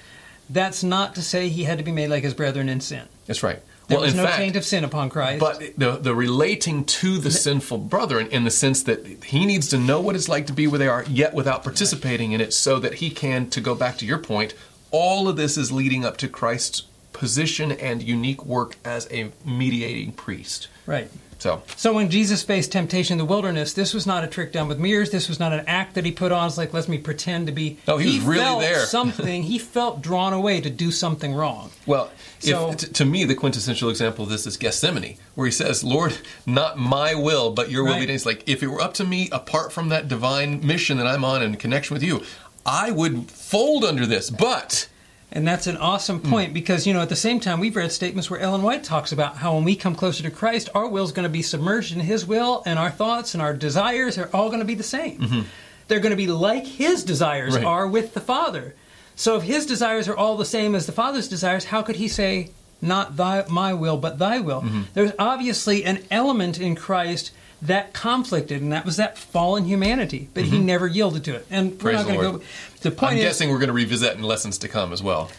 That's 0.50 0.84
not 0.84 1.14
to 1.16 1.22
say 1.22 1.50
he 1.50 1.66
had 1.66 1.78
to 1.78 1.84
be 1.84 1.92
made 1.92 2.08
like 2.08 2.24
his 2.24 2.34
brethren 2.34 2.68
in 2.68 2.82
sin. 2.82 3.06
That's 3.28 3.44
right. 3.44 3.62
There 3.90 3.98
well, 3.98 4.06
was 4.06 4.16
no 4.16 4.24
fact, 4.24 4.38
taint 4.38 4.56
of 4.56 4.66
sin 4.66 4.84
upon 4.84 5.12
Christ. 5.12 5.40
But 5.40 5.60
the 5.78 5.98
the 5.98 6.16
relating 6.16 6.84
to 6.84 7.20
the 7.20 7.30
sinful 7.30 7.78
brethren 7.78 8.28
in 8.28 8.44
the 8.44 8.50
sense 8.50 8.82
that 8.84 9.06
he 9.26 9.46
needs 9.46 9.68
to 9.68 9.78
know 9.78 10.02
what 10.02 10.16
it's 10.16 10.28
like 10.28 10.48
to 10.48 10.54
be 10.54 10.66
where 10.66 10.80
they 10.80 10.88
are, 10.88 11.06
yet 11.08 11.36
without 11.36 11.64
participating 11.64 12.32
in 12.32 12.42
it, 12.42 12.54
so 12.54 12.80
that 12.80 12.96
he 12.96 13.12
can, 13.12 13.52
to 13.52 13.62
go 13.62 13.76
back 13.76 13.98
to 14.00 14.06
your 14.06 14.18
point, 14.18 14.56
all 14.90 15.30
of 15.30 15.36
this 15.36 15.58
is 15.58 15.72
leading 15.72 16.04
up 16.04 16.18
to 16.18 16.28
Christ's 16.28 16.84
position 17.14 17.72
and 17.72 18.04
unique 18.04 18.46
work 18.46 18.76
as 18.86 19.08
a 19.12 19.32
mediating 19.46 20.12
priest. 20.12 20.68
right. 20.86 21.10
So 21.40 21.62
So 21.76 21.94
when 21.94 22.10
Jesus 22.10 22.42
faced 22.42 22.72
temptation 22.72 23.14
in 23.14 23.18
the 23.20 23.26
wilderness, 23.26 23.72
this 23.74 23.94
was 23.94 24.08
not 24.08 24.24
a 24.24 24.28
trick 24.28 24.52
done 24.54 24.68
with 24.68 24.80
mirrors. 24.80 25.12
This 25.12 25.30
was 25.30 25.40
not 25.40 25.54
an 25.54 25.64
act 25.68 25.94
that 25.94 26.04
he 26.04 26.12
put 26.12 26.32
on. 26.32 26.48
It's 26.48 26.58
like 26.58 26.74
let 26.74 26.90
me 26.90 26.98
pretend 26.98 27.46
to 27.46 27.54
be. 27.54 27.78
No, 27.88 27.98
he 27.98 28.18
was 28.18 28.20
really 28.26 28.42
felt 28.42 28.62
there. 28.62 28.80
something. 28.88 29.44
He 29.54 29.60
felt 29.60 30.02
drawn 30.02 30.34
away 30.34 30.62
to 30.62 30.70
do 30.72 30.90
something 30.92 31.36
wrong. 31.36 31.70
Well, 31.86 32.10
So- 32.40 32.72
if, 32.72 32.78
t- 32.78 32.88
to 32.88 33.06
me, 33.06 33.24
the 33.24 33.36
quintessential 33.36 33.92
example 33.92 34.24
of 34.24 34.32
this 34.32 34.48
is 34.48 34.58
Gethsemane, 34.58 35.18
where 35.36 35.46
he 35.46 35.52
says, 35.52 35.84
"Lord, 35.84 36.18
not 36.48 36.80
my 36.80 37.14
will, 37.14 37.52
but 37.52 37.70
your 37.70 37.84
will 37.84 37.94
be 37.94 38.00
Right. 38.00 38.06
done." 38.08 38.16
It's 38.16 38.26
like 38.26 38.42
if 38.48 38.64
it 38.64 38.68
were 38.68 38.82
up 38.82 38.96
to 38.96 39.04
me, 39.06 39.30
apart 39.32 39.72
from 39.72 39.90
that 39.90 40.08
divine 40.08 40.66
mission 40.66 40.98
that 40.98 41.06
I'm 41.06 41.24
on 41.24 41.44
in 41.44 41.56
connection 41.58 41.94
with 41.94 42.02
you, 42.02 42.24
I 42.66 42.90
would 42.90 43.30
fold 43.30 43.86
under 43.86 44.08
this. 44.08 44.32
But 44.32 44.88
And 45.32 45.46
that's 45.46 45.68
an 45.68 45.76
awesome 45.78 46.20
Hmm. 46.20 46.30
point 46.30 46.54
because, 46.54 46.88
you 46.88 46.94
know, 46.94 47.02
at 47.02 47.10
the 47.10 47.16
same 47.16 47.40
time, 47.42 47.60
we've 47.60 47.76
read 47.76 47.92
statements 47.92 48.30
where 48.30 48.40
Ellen 48.40 48.62
White 48.62 48.84
talks 48.86 49.12
about 49.12 49.38
how 49.38 49.56
when 49.56 49.66
we 49.66 49.76
come 49.76 49.94
closer 49.94 50.24
to 50.24 50.32
Christ, 50.32 50.70
our 50.74 50.88
will 50.88 51.04
is 51.04 51.12
going 51.12 51.24
to 51.26 51.30
be 51.30 51.42
submerged 51.42 51.94
in 51.94 52.00
His 52.00 52.26
will, 52.26 52.64
and 52.66 52.80
our 52.80 52.90
thoughts 52.90 53.34
and 53.34 53.42
our 53.44 53.54
desires 53.54 54.18
are 54.18 54.30
all 54.34 54.48
going 54.48 54.60
to 54.60 54.66
be 54.66 54.74
the 54.76 54.84
same. 54.84 55.46
They're 55.90 56.00
going 56.00 56.12
to 56.12 56.16
be 56.18 56.28
like 56.28 56.66
His 56.66 57.04
desires 57.04 57.56
Mm-hmm. 57.56 57.66
Right. 57.66 57.70
are 57.70 57.88
with 57.88 58.14
the 58.14 58.22
Father. 58.22 58.74
So 59.18 59.36
if 59.36 59.44
His 59.44 59.66
desires 59.66 60.08
are 60.08 60.16
all 60.16 60.38
the 60.38 60.46
same 60.46 60.76
as 60.76 60.86
the 60.86 60.92
Father's 60.94 61.28
desires, 61.28 61.66
how 61.66 61.82
could 61.82 61.98
He 61.98 62.08
say, 62.08 62.52
not 62.82 63.18
thy, 63.18 63.44
my 63.50 63.74
will, 63.74 63.98
but 63.98 64.20
thy 64.20 64.40
will? 64.40 64.62
Mm-hmm. 64.62 64.82
There's 64.94 65.12
obviously 65.20 65.84
an 65.84 66.04
element 66.10 66.58
in 66.60 66.76
Christ 66.76 67.32
that 67.64 67.94
conflicted, 67.94 68.62
and 68.62 68.72
that 68.72 68.86
was 68.86 68.98
that 68.98 69.18
fallen 69.18 69.66
humanity, 69.66 70.30
but 70.34 70.44
He 70.44 70.60
never 70.60 70.88
yielded 70.88 71.24
to 71.26 71.36
it. 71.36 71.46
And 71.50 71.72
we're 71.82 71.94
Mm-hmm. 71.94 72.08
Not 72.08 72.08
going 72.08 72.34
to 72.34 72.40
go. 72.40 72.44
The 72.82 72.92
point 72.92 73.14
I'm 73.14 73.18
is, 73.18 73.24
guessing 73.24 73.50
we're 73.50 73.58
going 73.58 73.68
to 73.70 73.74
revisit 73.74 74.16
in 74.16 74.24
lessons 74.24 74.58
to 74.60 74.68
come 74.68 74.94
as 74.94 75.02
well. 75.02 75.30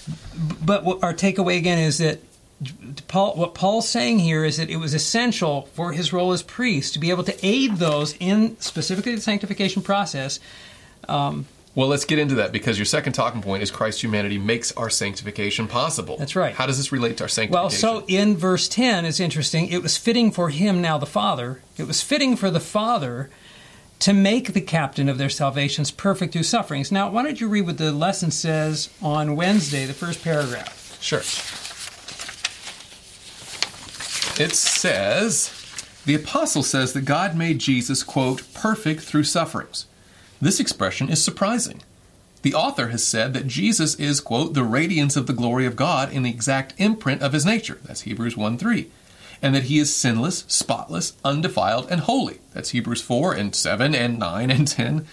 but 0.64 0.84
what 0.84 1.02
our 1.02 1.14
takeaway 1.14 1.56
again 1.56 1.78
is 1.78 1.98
that 1.98 2.18
Paul, 3.06 3.36
what 3.36 3.54
Paul's 3.54 3.88
saying 3.88 4.18
here 4.18 4.44
is 4.44 4.56
that 4.56 4.68
it 4.68 4.78
was 4.78 4.92
essential 4.92 5.68
for 5.74 5.92
his 5.92 6.12
role 6.12 6.32
as 6.32 6.42
priest 6.42 6.92
to 6.94 6.98
be 6.98 7.10
able 7.10 7.22
to 7.22 7.46
aid 7.46 7.76
those 7.76 8.16
in 8.18 8.58
specifically 8.60 9.14
the 9.14 9.20
sanctification 9.20 9.80
process. 9.82 10.40
Well, 11.78 11.86
let's 11.86 12.04
get 12.04 12.18
into 12.18 12.34
that 12.34 12.50
because 12.50 12.76
your 12.76 12.86
second 12.86 13.12
talking 13.12 13.40
point 13.40 13.62
is 13.62 13.70
Christ's 13.70 14.02
humanity 14.02 14.36
makes 14.36 14.72
our 14.72 14.90
sanctification 14.90 15.68
possible. 15.68 16.16
That's 16.16 16.34
right. 16.34 16.52
How 16.52 16.66
does 16.66 16.76
this 16.76 16.90
relate 16.90 17.18
to 17.18 17.22
our 17.22 17.28
sanctification? 17.28 17.88
Well, 17.88 18.00
so 18.00 18.04
in 18.08 18.36
verse 18.36 18.68
10, 18.68 19.04
it's 19.04 19.20
interesting. 19.20 19.68
It 19.68 19.80
was 19.80 19.96
fitting 19.96 20.32
for 20.32 20.48
him, 20.48 20.82
now 20.82 20.98
the 20.98 21.06
Father, 21.06 21.62
it 21.76 21.86
was 21.86 22.02
fitting 22.02 22.34
for 22.34 22.50
the 22.50 22.58
Father 22.58 23.30
to 24.00 24.12
make 24.12 24.54
the 24.54 24.60
captain 24.60 25.08
of 25.08 25.18
their 25.18 25.28
salvations 25.28 25.92
perfect 25.92 26.32
through 26.32 26.42
sufferings. 26.42 26.90
Now, 26.90 27.10
why 27.10 27.22
don't 27.22 27.40
you 27.40 27.46
read 27.46 27.66
what 27.66 27.78
the 27.78 27.92
lesson 27.92 28.32
says 28.32 28.90
on 29.00 29.36
Wednesday, 29.36 29.84
the 29.84 29.94
first 29.94 30.24
paragraph? 30.24 31.00
Sure. 31.00 31.20
It 34.44 34.52
says, 34.56 35.52
the 36.06 36.16
apostle 36.16 36.64
says 36.64 36.92
that 36.94 37.02
God 37.02 37.36
made 37.36 37.60
Jesus, 37.60 38.02
quote, 38.02 38.42
perfect 38.52 39.02
through 39.02 39.22
sufferings. 39.22 39.86
This 40.40 40.60
expression 40.60 41.08
is 41.08 41.22
surprising. 41.22 41.82
The 42.42 42.54
author 42.54 42.88
has 42.88 43.04
said 43.04 43.34
that 43.34 43.48
Jesus 43.48 43.96
is, 43.96 44.20
quote, 44.20 44.54
the 44.54 44.62
radiance 44.62 45.16
of 45.16 45.26
the 45.26 45.32
glory 45.32 45.66
of 45.66 45.74
God 45.74 46.12
in 46.12 46.22
the 46.22 46.30
exact 46.30 46.74
imprint 46.78 47.22
of 47.22 47.32
his 47.32 47.44
nature. 47.44 47.78
That's 47.84 48.02
Hebrews 48.02 48.36
1 48.36 48.58
3. 48.58 48.88
And 49.42 49.54
that 49.54 49.64
he 49.64 49.78
is 49.78 49.94
sinless, 49.94 50.44
spotless, 50.46 51.14
undefiled, 51.24 51.90
and 51.90 52.02
holy. 52.02 52.38
That's 52.54 52.70
Hebrews 52.70 53.02
4 53.02 53.34
and 53.34 53.54
7 53.54 53.94
and 53.94 54.18
9 54.18 54.50
and 54.50 54.68
10. 54.68 55.06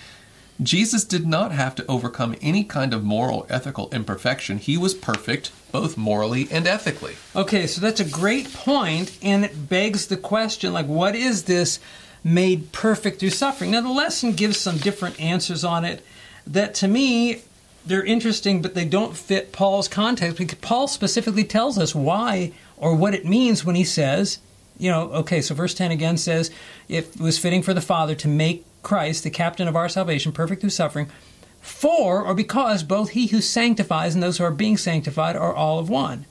Jesus 0.62 1.04
did 1.04 1.28
not 1.28 1.52
have 1.52 1.76
to 1.76 1.86
overcome 1.88 2.36
any 2.42 2.64
kind 2.64 2.94
of 2.94 3.04
moral, 3.04 3.46
ethical 3.50 3.90
imperfection. 3.92 4.58
He 4.58 4.78
was 4.78 4.94
perfect, 4.94 5.52
both 5.72 5.98
morally 5.98 6.48
and 6.50 6.66
ethically. 6.66 7.16
Okay, 7.36 7.68
so 7.68 7.82
that's 7.82 8.00
a 8.00 8.06
great 8.06 8.54
point, 8.54 9.18
and 9.22 9.44
it 9.44 9.68
begs 9.68 10.08
the 10.08 10.18
question 10.18 10.72
like, 10.72 10.88
what 10.88 11.16
is 11.16 11.44
this 11.44 11.80
made 12.26 12.74
perfect 12.74 13.22
through 13.22 13.30
suffering? 13.30 13.72
Now, 13.72 13.82
the 13.82 13.90
lesson 13.90 14.34
gives 14.34 14.58
some 14.58 14.78
different 14.78 15.22
answers 15.22 15.64
on 15.64 15.86
it 15.86 16.04
that 16.46 16.74
to 16.76 16.88
me, 16.90 17.44
they're 17.86 18.04
interesting, 18.04 18.62
but 18.62 18.74
they 18.74 18.86
don't 18.86 19.16
fit 19.16 19.54
Paul's 19.54 19.88
context 19.88 20.38
because 20.38 20.60
Paul 20.60 20.88
specifically 20.88 21.44
tells 21.44 21.78
us 21.78 21.96
why 21.96 22.52
or 22.78 22.96
what 22.96 23.14
it 23.14 23.26
means 23.26 23.64
when 23.64 23.76
he 23.76 23.84
says, 23.84 24.40
you 24.78 24.92
know, 24.92 25.12
okay, 25.12 25.40
so 25.40 25.56
verse 25.56 25.74
10 25.74 25.92
again 25.92 26.18
says, 26.18 26.52
it 26.90 27.18
was 27.20 27.38
fitting 27.38 27.62
for 27.62 27.74
the 27.74 27.82
Father 27.82 28.16
to 28.16 28.28
make 28.28 28.66
Christ, 28.82 29.24
the 29.24 29.30
captain 29.30 29.68
of 29.68 29.76
our 29.76 29.88
salvation, 29.88 30.32
perfect 30.32 30.62
through 30.62 30.72
suffering, 30.72 31.10
for 31.62 32.24
or 32.24 32.34
because 32.34 32.84
both 32.84 33.12
he 33.12 33.28
who 33.28 33.42
sanctifies 33.42 34.14
and 34.14 34.24
those 34.24 34.38
who 34.38 34.44
are 34.44 34.52
being 34.52 34.78
sanctified 34.78 35.36
are 35.36 35.54
all 35.54 35.80
of 35.80 35.90
one. 35.90 36.26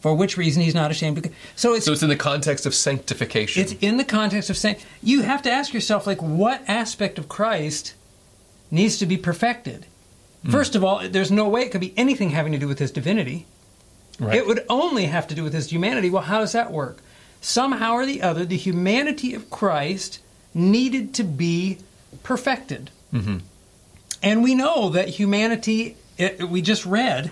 For 0.00 0.14
which 0.14 0.36
reason 0.36 0.62
he's 0.62 0.74
not 0.76 0.90
ashamed. 0.92 1.28
So 1.56 1.74
it's 1.74 1.84
So 1.84 1.92
it's 1.92 2.02
in 2.04 2.08
the 2.08 2.16
context 2.16 2.66
of 2.66 2.74
sanctification. 2.74 3.62
it's 3.62 3.72
in 3.80 3.96
the 3.96 4.04
context 4.04 4.48
of 4.48 4.56
saying 4.56 4.76
you 5.02 5.22
have 5.22 5.42
to 5.42 5.50
ask 5.50 5.72
yourself 5.74 6.06
like 6.06 6.22
what 6.22 6.62
aspect 6.68 7.18
of 7.18 7.28
Christ 7.28 7.94
needs 8.70 8.98
to 8.98 9.06
be 9.06 9.16
perfected. 9.16 9.86
Hmm. 10.44 10.52
First 10.52 10.76
of 10.76 10.84
all, 10.84 11.08
there's 11.08 11.32
no 11.32 11.48
way 11.48 11.62
it 11.62 11.72
could 11.72 11.80
be 11.80 11.94
anything 11.96 12.30
having 12.30 12.52
to 12.52 12.58
do 12.58 12.68
with 12.68 12.78
his 12.78 12.92
divinity. 12.92 13.46
right. 14.20 14.36
It 14.36 14.46
would 14.46 14.64
only 14.68 15.06
have 15.06 15.26
to 15.28 15.34
do 15.34 15.42
with 15.42 15.52
his 15.52 15.72
humanity. 15.72 16.10
Well, 16.10 16.22
how 16.22 16.38
does 16.40 16.52
that 16.52 16.70
work? 16.70 16.98
Somehow 17.40 17.94
or 17.94 18.06
the 18.06 18.22
other, 18.22 18.44
the 18.44 18.56
humanity 18.56 19.34
of 19.34 19.50
Christ 19.50 20.20
needed 20.54 21.12
to 21.14 21.24
be 21.24 21.78
perfected. 22.22 22.90
Mm-hmm. 23.12 23.38
And 24.22 24.42
we 24.42 24.54
know 24.54 24.90
that 24.90 25.08
humanity, 25.08 25.96
it, 26.18 26.48
we 26.48 26.62
just 26.62 26.84
read 26.86 27.30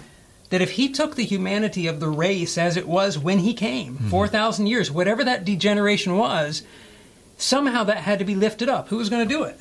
that 0.51 0.63
if 0.63 0.73
he 0.73 0.89
took 0.89 1.17
the 1.17 1.25
humanity 1.25 1.87
of 1.87 2.01
the 2.01 2.09
race 2.09 2.57
as 2.57 2.77
it 2.77 2.89
was 2.89 3.19
when 3.19 3.41
he 3.41 3.55
came, 3.55 3.95
mm-hmm. 3.95 4.09
4,000 4.09 4.67
years, 4.67 4.91
whatever 4.91 5.25
that 5.25 5.45
degeneration 5.45 6.17
was, 6.17 6.63
somehow 7.37 7.85
that 7.85 7.99
had 7.99 8.19
to 8.19 8.25
be 8.25 8.35
lifted 8.35 8.69
up. 8.69 8.89
Who 8.89 8.97
was 8.97 9.11
going 9.11 9.27
to 9.27 9.35
do 9.35 9.45
it? 9.45 9.59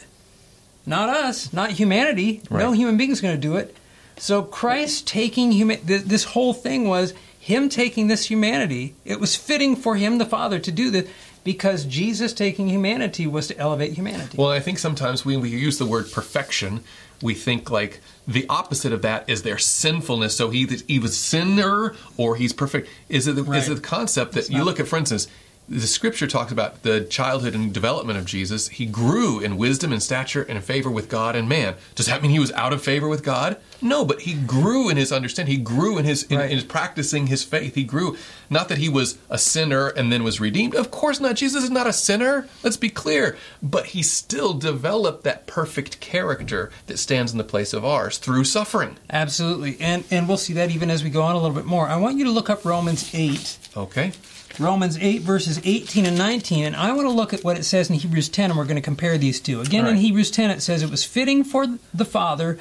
Not 0.86 1.10
us, 1.10 1.52
not 1.52 1.72
humanity. 1.72 2.42
No 2.50 2.72
human 2.72 2.98
being 2.98 3.12
is 3.12 3.22
going 3.22 3.36
to 3.36 3.42
do 3.42 3.56
it. 3.56 3.76
So 4.18 4.44
Christ 4.44 5.08
taking 5.08 5.52
human, 5.52 5.86
th- 5.86 6.04
this 6.04 6.24
whole 6.24 6.54
thing 6.54 6.88
was 6.88 7.14
him 7.40 7.70
taking 7.70 8.08
this 8.08 8.26
humanity. 8.26 8.96
It 9.04 9.20
was 9.20 9.36
fitting 9.36 9.76
for 9.76 9.96
him, 9.96 10.20
the 10.20 10.26
Father, 10.26 10.60
to 10.60 10.72
do 10.72 10.92
this 10.92 11.10
because 11.44 11.86
Jesus 11.86 12.34
taking 12.34 12.68
humanity 12.70 13.28
was 13.28 13.48
to 13.48 13.58
elevate 13.58 13.94
humanity. 13.94 14.38
Well, 14.38 14.50
I 14.50 14.60
think 14.60 14.80
sometimes 14.80 15.26
when 15.26 15.42
we 15.42 15.50
use 15.50 15.78
the 15.78 15.86
word 15.86 16.12
perfection, 16.12 16.84
we 17.22 17.34
think 17.34 17.70
like 17.72 18.02
the 18.28 18.46
opposite 18.50 18.92
of 18.94 19.02
that 19.04 19.30
is 19.30 19.44
their 19.44 19.58
sinfulness. 19.58 20.36
So 20.36 20.50
he 20.50 20.66
he 20.88 21.00
was 21.00 21.18
sinner 21.18 21.96
or 22.18 22.36
he's 22.36 22.54
perfect. 22.54 22.88
Is 23.10 23.28
it 23.28 23.36
the, 23.36 23.44
Right. 23.44 23.60
is 23.62 23.70
it 23.70 23.76
the 23.76 23.82
concept 23.82 24.34
that 24.34 24.42
It's 24.42 24.50
you 24.50 24.58
not- 24.60 24.66
look 24.66 24.80
at, 24.80 24.88
for 24.88 24.98
instance, 24.98 25.28
the 25.68 25.88
scripture 25.88 26.28
talks 26.28 26.52
about 26.52 26.84
the 26.84 27.02
childhood 27.06 27.56
and 27.56 27.74
development 27.74 28.20
of 28.20 28.26
Jesus. 28.26 28.68
He 28.68 28.86
grew 28.86 29.40
in 29.40 29.58
wisdom 29.58 29.92
and 29.92 30.02
stature 30.02 30.44
and 30.44 30.58
in 30.58 30.62
favor 30.62 30.92
with 30.92 31.10
God 31.10 31.36
and 31.36 31.50
man. 31.50 31.74
Does 31.96 32.06
that 32.06 32.22
mean 32.22 32.30
he 32.32 32.40
was 32.40 32.52
out 32.52 32.72
of 32.72 32.84
favor 32.84 33.08
with 33.08 33.24
God? 33.24 33.58
No, 33.82 34.06
but 34.06 34.22
he 34.22 34.34
grew 34.36 34.90
in 34.90 34.98
his 34.98 35.12
understanding. 35.12 35.56
He 35.56 35.62
grew 35.62 35.98
in 35.98 36.06
his 36.06 36.24
in, 36.24 36.38
Right. 36.38 36.52
in 36.52 36.58
his 36.58 36.64
practicing 36.66 37.28
his 37.28 37.44
faith. 37.44 37.74
He 37.76 37.84
grew 37.84 38.16
not 38.50 38.70
that 38.70 38.78
he 38.78 38.90
was 38.90 39.18
a 39.30 39.38
sinner 39.40 39.88
and 39.88 40.12
then 40.12 40.24
was 40.24 40.40
redeemed. 40.40 40.76
Of 40.76 40.92
course 40.92 41.20
not. 41.20 41.36
Jesus 41.36 41.64
is 41.64 41.72
not 41.72 41.88
a 41.88 41.94
sinner. 41.94 42.48
Let's 42.64 42.78
be 42.78 42.90
clear. 42.90 43.36
But 43.64 43.88
he 43.88 44.04
still 44.04 44.54
developed 44.54 45.24
that 45.24 45.48
perfect 45.48 46.00
character 46.00 46.70
that 46.86 47.00
stands 47.00 47.32
in 47.32 47.38
the 47.40 47.44
place 47.44 47.74
of 47.74 47.84
ours 47.84 48.18
through 48.20 48.44
suffering. 48.44 48.98
Absolutely. 49.10 49.78
And 49.80 50.04
and 50.12 50.28
we'll 50.28 50.38
see 50.38 50.54
that 50.54 50.70
even 50.70 50.92
as 50.92 51.04
we 51.04 51.10
go 51.10 51.24
on 51.24 51.36
a 51.36 51.40
little 51.40 51.56
bit 51.56 51.66
more. 51.66 51.88
I 51.88 51.96
want 51.98 52.18
you 52.18 52.26
to 52.26 52.32
look 52.32 52.50
up 52.52 52.66
Romans 52.66 53.10
8. 53.16 53.58
Okay. 53.76 54.12
Romans 54.60 54.98
8 54.98 55.22
verses 55.22 55.60
18 55.64 56.06
and 56.06 56.18
19 56.18 56.66
and 56.66 56.76
I 56.76 56.92
want 56.94 57.08
to 57.08 57.12
look 57.12 57.34
at 57.34 57.44
what 57.44 57.58
it 57.58 57.64
says 57.64 57.90
in 57.90 57.96
Hebrews 57.96 58.30
10 58.30 58.52
and 58.52 58.58
we're 58.58 58.66
going 58.66 58.76
to 58.76 58.82
compare 58.82 59.18
these 59.18 59.40
two. 59.40 59.62
Again 59.62 59.86
All 59.86 59.92
in. 59.92 59.98
Hebrews 59.98 60.32
10 60.32 60.52
it 60.52 60.62
says 60.62 60.84
it 60.84 60.90
was 60.90 61.04
fitting 61.04 61.44
for 61.44 61.66
the 61.94 62.06
Father, 62.06 62.60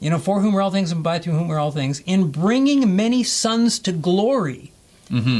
you 0.00 0.10
know, 0.10 0.18
for 0.18 0.40
whom 0.40 0.56
are 0.56 0.62
all 0.62 0.70
things 0.70 0.92
and 0.92 1.02
by 1.02 1.18
through 1.18 1.34
whom 1.34 1.50
are 1.50 1.58
all 1.58 1.70
things, 1.70 2.00
in 2.06 2.30
bringing 2.30 2.94
many 2.96 3.22
sons 3.22 3.78
to 3.80 3.92
glory 3.92 4.72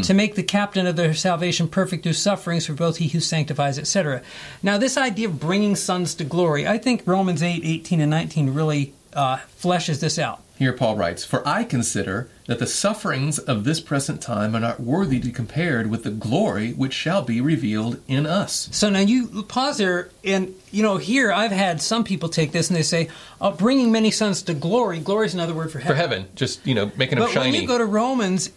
to 0.02 0.14
make 0.14 0.35
the 0.35 0.42
captain 0.42 0.87
of 0.87 0.94
their 0.94 1.14
salvation 1.14 1.66
perfect 1.66 2.02
through 2.04 2.12
sufferings 2.12 2.66
for 2.66 2.74
both 2.74 2.98
he 2.98 3.09
who 3.09 3.18
sanctifies, 3.18 3.78
etc. 3.78 4.22
Now, 4.62 4.78
this 4.78 4.96
idea 4.96 5.26
of 5.26 5.40
bringing 5.40 5.74
sons 5.74 6.14
to 6.16 6.24
glory, 6.24 6.68
I 6.68 6.78
think 6.78 7.02
Romans 7.07 7.42
8, 7.42 7.62
18, 7.64 8.00
and 8.00 8.11
19 8.11 8.50
really 8.54 8.92
uh, 9.14 9.38
fleshes 9.59 10.00
this 10.00 10.18
out. 10.18 10.43
Here 10.57 10.73
Paul 10.73 10.95
writes, 10.97 11.25
For 11.25 11.47
I 11.47 11.64
consider 11.64 12.29
that 12.47 12.61
the 12.61 12.67
sufferings 12.67 13.40
of 13.40 13.64
this 13.64 13.81
present 13.81 14.21
time 14.23 14.55
are 14.55 14.61
not 14.61 14.79
worthy 14.79 15.19
to 15.19 15.27
be 15.27 15.33
compared 15.33 15.90
with 15.90 16.05
the 16.05 16.11
glory 16.12 16.73
which 16.73 16.93
shall 16.93 17.23
be 17.23 17.40
revealed 17.40 18.01
in 18.07 18.25
us. 18.25 18.69
So 18.71 18.88
now 18.88 19.01
you 19.01 19.43
pause 19.49 19.79
there, 19.79 20.11
and 20.23 20.55
you 20.71 20.83
know, 20.85 20.97
here 20.97 21.33
I've 21.33 21.51
had 21.51 21.83
some 21.83 22.05
people 22.05 22.29
take 22.29 22.53
this 22.53 22.71
and 22.71 22.77
they 22.77 22.83
say, 22.83 23.09
oh, 23.40 23.51
bringing 23.51 23.90
many 23.90 24.12
sons 24.12 24.43
to 24.43 24.55
glory. 24.55 25.01
Glory 25.01 25.27
is 25.27 25.35
another 25.35 25.55
word 25.55 25.73
for 25.73 25.81
heaven. 25.81 25.97
For 25.97 26.01
heaven, 26.01 26.27
just, 26.37 26.64
you 26.64 26.75
know, 26.75 26.93
making 26.97 27.19
them 27.19 27.27
But 27.27 27.33
shiny. 27.35 27.51
when 27.51 27.61
you 27.61 27.67
go 27.67 27.79
to 27.79 27.87
Romans, 27.87 28.51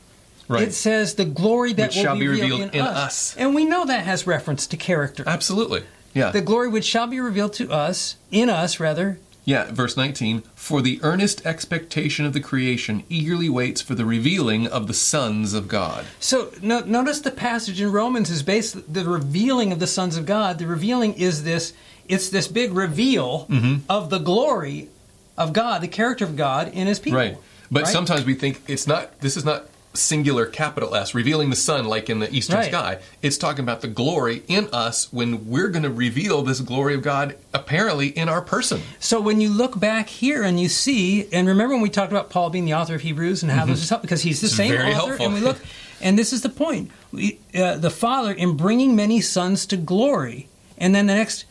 Right. 0.50 0.64
it 0.64 0.74
says 0.74 1.16
the 1.16 1.26
glory 1.26 1.74
that 1.74 1.90
Which 1.90 1.96
will 1.98 2.04
shall 2.04 2.14
be 2.14 2.22
be 2.22 2.28
revealed, 2.28 2.52
revealed 2.52 2.74
in, 2.76 2.80
in 2.80 2.86
us. 2.86 2.96
us. 3.34 3.36
And 3.38 3.54
we 3.56 3.66
know 3.66 3.86
that 3.86 4.06
has 4.06 4.26
reference 4.26 4.66
to 4.68 4.78
character. 4.78 5.24
Absolutely. 5.28 5.84
Yeah. 6.14 6.32
The 6.32 6.40
glory 6.42 6.70
which 6.70 6.86
shall 6.86 7.06
be 7.08 7.20
revealed 7.20 7.52
to 7.56 7.70
us, 7.70 8.16
in 8.32 8.50
us 8.50 8.80
rather, 8.80 9.20
Yeah, 9.48 9.72
verse 9.72 9.96
19. 9.96 10.44
For 10.56 10.82
the 10.82 11.00
earnest 11.04 11.46
expectation 11.46 12.26
of 12.26 12.34
the 12.34 12.42
creation 12.42 13.04
eagerly 13.08 13.48
waits 13.48 13.82
for 13.82 13.96
the 13.96 14.04
revealing 14.04 14.68
of 14.68 14.88
the 14.88 14.94
sons 14.94 15.54
of 15.54 15.70
God. 15.70 16.06
So 16.20 16.52
no, 16.62 16.82
notice 16.82 17.22
the 17.22 17.32
passage 17.32 17.80
in 17.80 17.90
Romans 17.94 18.30
is 18.30 18.44
based 18.44 18.94
the 18.94 19.06
revealing 19.06 19.72
of 19.72 19.80
the 19.80 19.88
sons 19.88 20.18
of 20.18 20.26
God. 20.26 20.60
The 20.60 20.68
revealing 20.68 21.14
is 21.14 21.46
this 21.46 21.72
it's 22.10 22.28
this 22.30 22.48
big 22.50 22.74
reveal 22.74 23.46
Mm-hmm. 23.50 23.90
of 23.90 24.10
the 24.10 24.20
glory 24.20 24.90
of 25.38 25.54
God, 25.54 25.82
the 25.82 25.88
character 25.88 26.26
of 26.26 26.36
God 26.36 26.68
in 26.74 26.86
his 26.88 27.00
people. 27.00 27.20
Right. 27.20 27.38
But 27.72 27.84
Right? 27.84 27.92
sometimes 27.92 28.26
we 28.26 28.34
think 28.34 28.62
it's 28.68 28.86
not, 28.86 29.20
this 29.22 29.38
is 29.38 29.46
not 29.46 29.66
singular 29.98 30.46
capital 30.46 30.96
S, 30.96 31.14
revealing 31.14 31.50
the 31.50 31.56
sun 31.56 31.86
like 31.86 32.10
in 32.10 32.20
the 32.20 32.32
eastern 32.34 32.58
Right. 32.58 32.66
sky. 32.72 33.00
It's 33.22 33.38
talking 33.38 33.64
about 33.64 33.82
the 33.82 33.88
glory 33.88 34.44
in 34.48 34.70
us 34.72 35.12
when 35.12 35.50
we're 35.50 35.68
going 35.68 35.84
to 35.84 35.90
reveal 35.92 36.42
this 36.44 36.60
glory 36.62 36.94
of 36.94 37.02
God 37.02 37.36
apparently 37.54 38.08
in 38.10 38.30
our 38.30 38.42
person. 38.42 38.82
So 39.00 39.20
when 39.20 39.42
you 39.42 39.50
look 39.50 39.80
back 39.80 40.08
here 40.10 40.44
and 40.44 40.60
you 40.60 40.70
see, 40.70 41.28
and 41.34 41.48
remember 41.48 41.74
when 41.76 41.82
we 41.82 41.90
talked 41.90 42.12
about 42.12 42.30
Paul 42.30 42.50
being 42.50 42.66
the 42.66 42.74
author 42.76 42.96
of 42.96 43.02
Hebrews 43.02 43.44
and 43.44 43.52
how 43.52 43.66
this 43.66 43.84
is 43.84 43.90
helpful 43.90 44.06
because 44.08 44.22
he's 44.22 44.40
the 44.42 44.46
It's 44.48 44.56
same 44.56 44.74
author, 44.74 44.84
helpful. 44.94 45.26
and 45.26 45.34
we 45.34 45.42
look, 45.42 45.58
and 46.02 46.18
this 46.18 46.32
is 46.32 46.42
the 46.42 46.50
point: 46.50 46.92
we, 47.12 47.40
uh, 47.56 47.78
the 47.78 47.90
Father 47.90 48.32
in 48.32 48.56
bringing 48.56 48.96
many 48.96 49.20
sons 49.22 49.66
to 49.68 49.78
glory, 49.78 50.48
and 50.78 50.94
then 50.94 51.08
the 51.08 51.16
next 51.16 51.46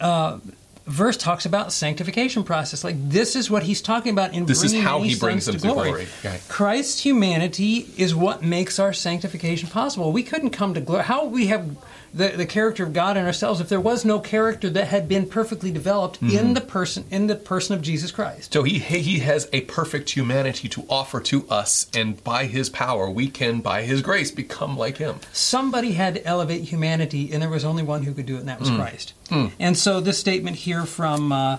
uh, 0.00 0.38
verse 0.88 1.16
talks 1.16 1.46
about 1.46 1.72
sanctification 1.72 2.42
process. 2.44 2.82
Like 2.82 2.96
this 3.08 3.36
is 3.36 3.50
what 3.50 3.62
he's 3.62 3.80
talking 3.82 4.12
about 4.12 4.34
in 4.34 4.46
This 4.46 4.62
is 4.62 4.72
bringing 4.72 4.86
how 4.86 5.02
he 5.02 5.14
brings 5.14 5.46
them 5.46 5.54
to 5.56 5.60
to 5.60 5.66
glory. 5.68 5.88
glory. 5.90 6.06
Okay. 6.20 6.40
Christ's 6.48 7.00
humanity 7.00 7.88
is 7.96 8.14
what 8.14 8.42
makes 8.42 8.78
our 8.78 8.92
sanctification 8.92 9.68
possible. 9.68 10.12
We 10.12 10.22
couldn't 10.22 10.50
come 10.50 10.74
to 10.74 10.80
glory. 10.80 11.04
How 11.04 11.26
we 11.26 11.46
have 11.48 11.76
the, 12.12 12.28
the 12.28 12.46
character 12.46 12.82
of 12.84 12.92
God 12.92 13.16
in 13.16 13.24
ourselves 13.26 13.60
if 13.60 13.68
there 13.68 13.80
was 13.80 14.04
no 14.04 14.18
character 14.20 14.70
that 14.70 14.88
had 14.88 15.08
been 15.08 15.26
perfectly 15.26 15.70
developed 15.70 16.20
Mm-hmm. 16.20 16.36
in 16.36 16.54
the 16.54 16.60
person 16.60 17.04
in 17.10 17.26
the 17.26 17.34
person 17.36 17.74
of 17.74 17.82
Jesus 17.82 18.10
Christ? 18.10 18.52
So 18.52 18.62
he 18.62 18.78
he 18.78 19.18
has 19.20 19.48
a 19.52 19.62
perfect 19.62 20.10
humanity 20.10 20.68
to 20.70 20.84
offer 20.88 21.20
to 21.20 21.46
us, 21.48 21.88
and 21.94 22.22
by 22.24 22.46
his 22.46 22.68
power, 22.70 23.08
we 23.10 23.28
can, 23.28 23.60
by 23.60 23.82
his 23.82 24.02
grace, 24.02 24.30
become 24.30 24.76
like 24.76 24.96
him. 24.98 25.16
Somebody 25.32 25.92
had 25.92 26.14
to 26.14 26.24
elevate 26.26 26.62
humanity, 26.62 27.32
and 27.32 27.42
there 27.42 27.50
was 27.50 27.64
only 27.64 27.82
one 27.82 28.02
who 28.04 28.12
could 28.12 28.26
do 28.26 28.36
it, 28.36 28.40
and 28.40 28.48
that 28.48 28.60
was 28.60 28.70
Christ. 28.70 29.14
And 29.58 29.76
so, 29.76 30.00
this 30.00 30.18
statement 30.18 30.56
here 30.56 30.84
from 30.84 31.32
uh, 31.32 31.58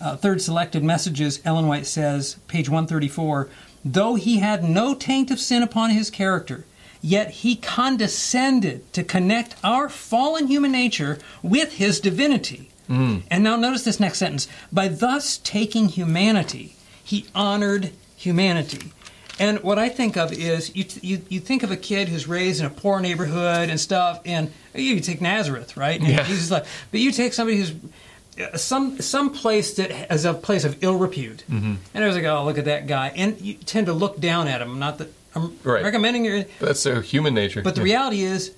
uh, 0.00 0.16
Third 0.16 0.40
Selected 0.40 0.82
Messages, 0.82 1.40
Ellen 1.44 1.66
White 1.66 1.86
says, 1.86 2.36
page 2.48 2.68
134 2.68 3.48
Though 3.84 4.14
he 4.14 4.38
had 4.38 4.62
no 4.64 4.94
taint 4.94 5.30
of 5.30 5.38
sin 5.40 5.62
upon 5.62 5.90
his 5.90 6.10
character, 6.10 6.64
yet 7.02 7.30
he 7.30 7.56
condescended 7.56 8.92
to 8.92 9.02
connect 9.04 9.54
our 9.64 9.88
fallen 9.88 10.46
human 10.46 10.72
nature 10.72 11.18
with 11.42 11.74
his 11.74 12.00
divinity. 12.00 12.66
And 12.88 13.44
now, 13.44 13.54
notice 13.54 13.84
this 13.84 14.00
next 14.00 14.18
sentence 14.18 14.48
by 14.72 14.88
thus 14.88 15.38
taking 15.38 15.86
humanity, 15.86 16.74
he 17.04 17.26
honored 17.36 17.92
humanity. 18.16 18.90
And 19.38 19.62
what 19.62 19.78
I 19.78 19.88
think 19.88 20.16
of 20.16 20.32
is 20.32 20.74
you, 20.74 20.84
you, 21.00 21.22
you 21.28 21.38
think 21.38 21.62
of 21.62 21.70
a 21.70 21.76
kid 21.76 22.08
who's 22.08 22.26
raised 22.26 22.58
in 22.58 22.66
a 22.66 22.70
poor 22.70 22.98
neighborhood 22.98 23.70
and 23.70 23.78
stuff, 23.78 24.20
and 24.26 24.50
you 24.74 24.98
take 24.98 25.20
Nazareth, 25.20 25.76
right? 25.76 26.00
And 26.00 26.08
Yeah. 26.10 26.24
Jesus 26.24 26.50
like, 26.50 26.64
but 26.90 26.98
you 26.98 27.12
take 27.12 27.32
somebody 27.32 27.58
who's 27.58 27.72
uh, 28.40 28.56
some 28.56 29.00
some 29.00 29.30
place 29.32 29.74
that 29.74 30.12
is 30.12 30.24
a 30.24 30.34
place 30.34 30.64
of 30.64 30.82
ill 30.82 30.96
repute, 30.96 31.44
Mm-hmm. 31.48 31.74
and 31.94 32.02
there's 32.04 32.16
like, 32.16 32.24
oh, 32.24 32.44
look 32.44 32.58
at 32.58 32.64
that 32.64 32.88
guy, 32.88 33.12
and 33.14 33.40
you 33.40 33.54
tend 33.54 33.86
to 33.86 33.92
look 33.92 34.18
down 34.18 34.48
at 34.48 34.60
him. 34.60 34.80
Not 34.80 34.98
that 34.98 35.12
I'm 35.34 35.56
Right. 35.62 35.82
recommending 35.84 36.24
your, 36.24 36.44
That's 36.60 36.86
a 36.86 37.00
human 37.00 37.34
nature. 37.34 37.62
but 37.62 37.74
the 37.76 37.82
reality 37.82 38.22
is, 38.22 38.52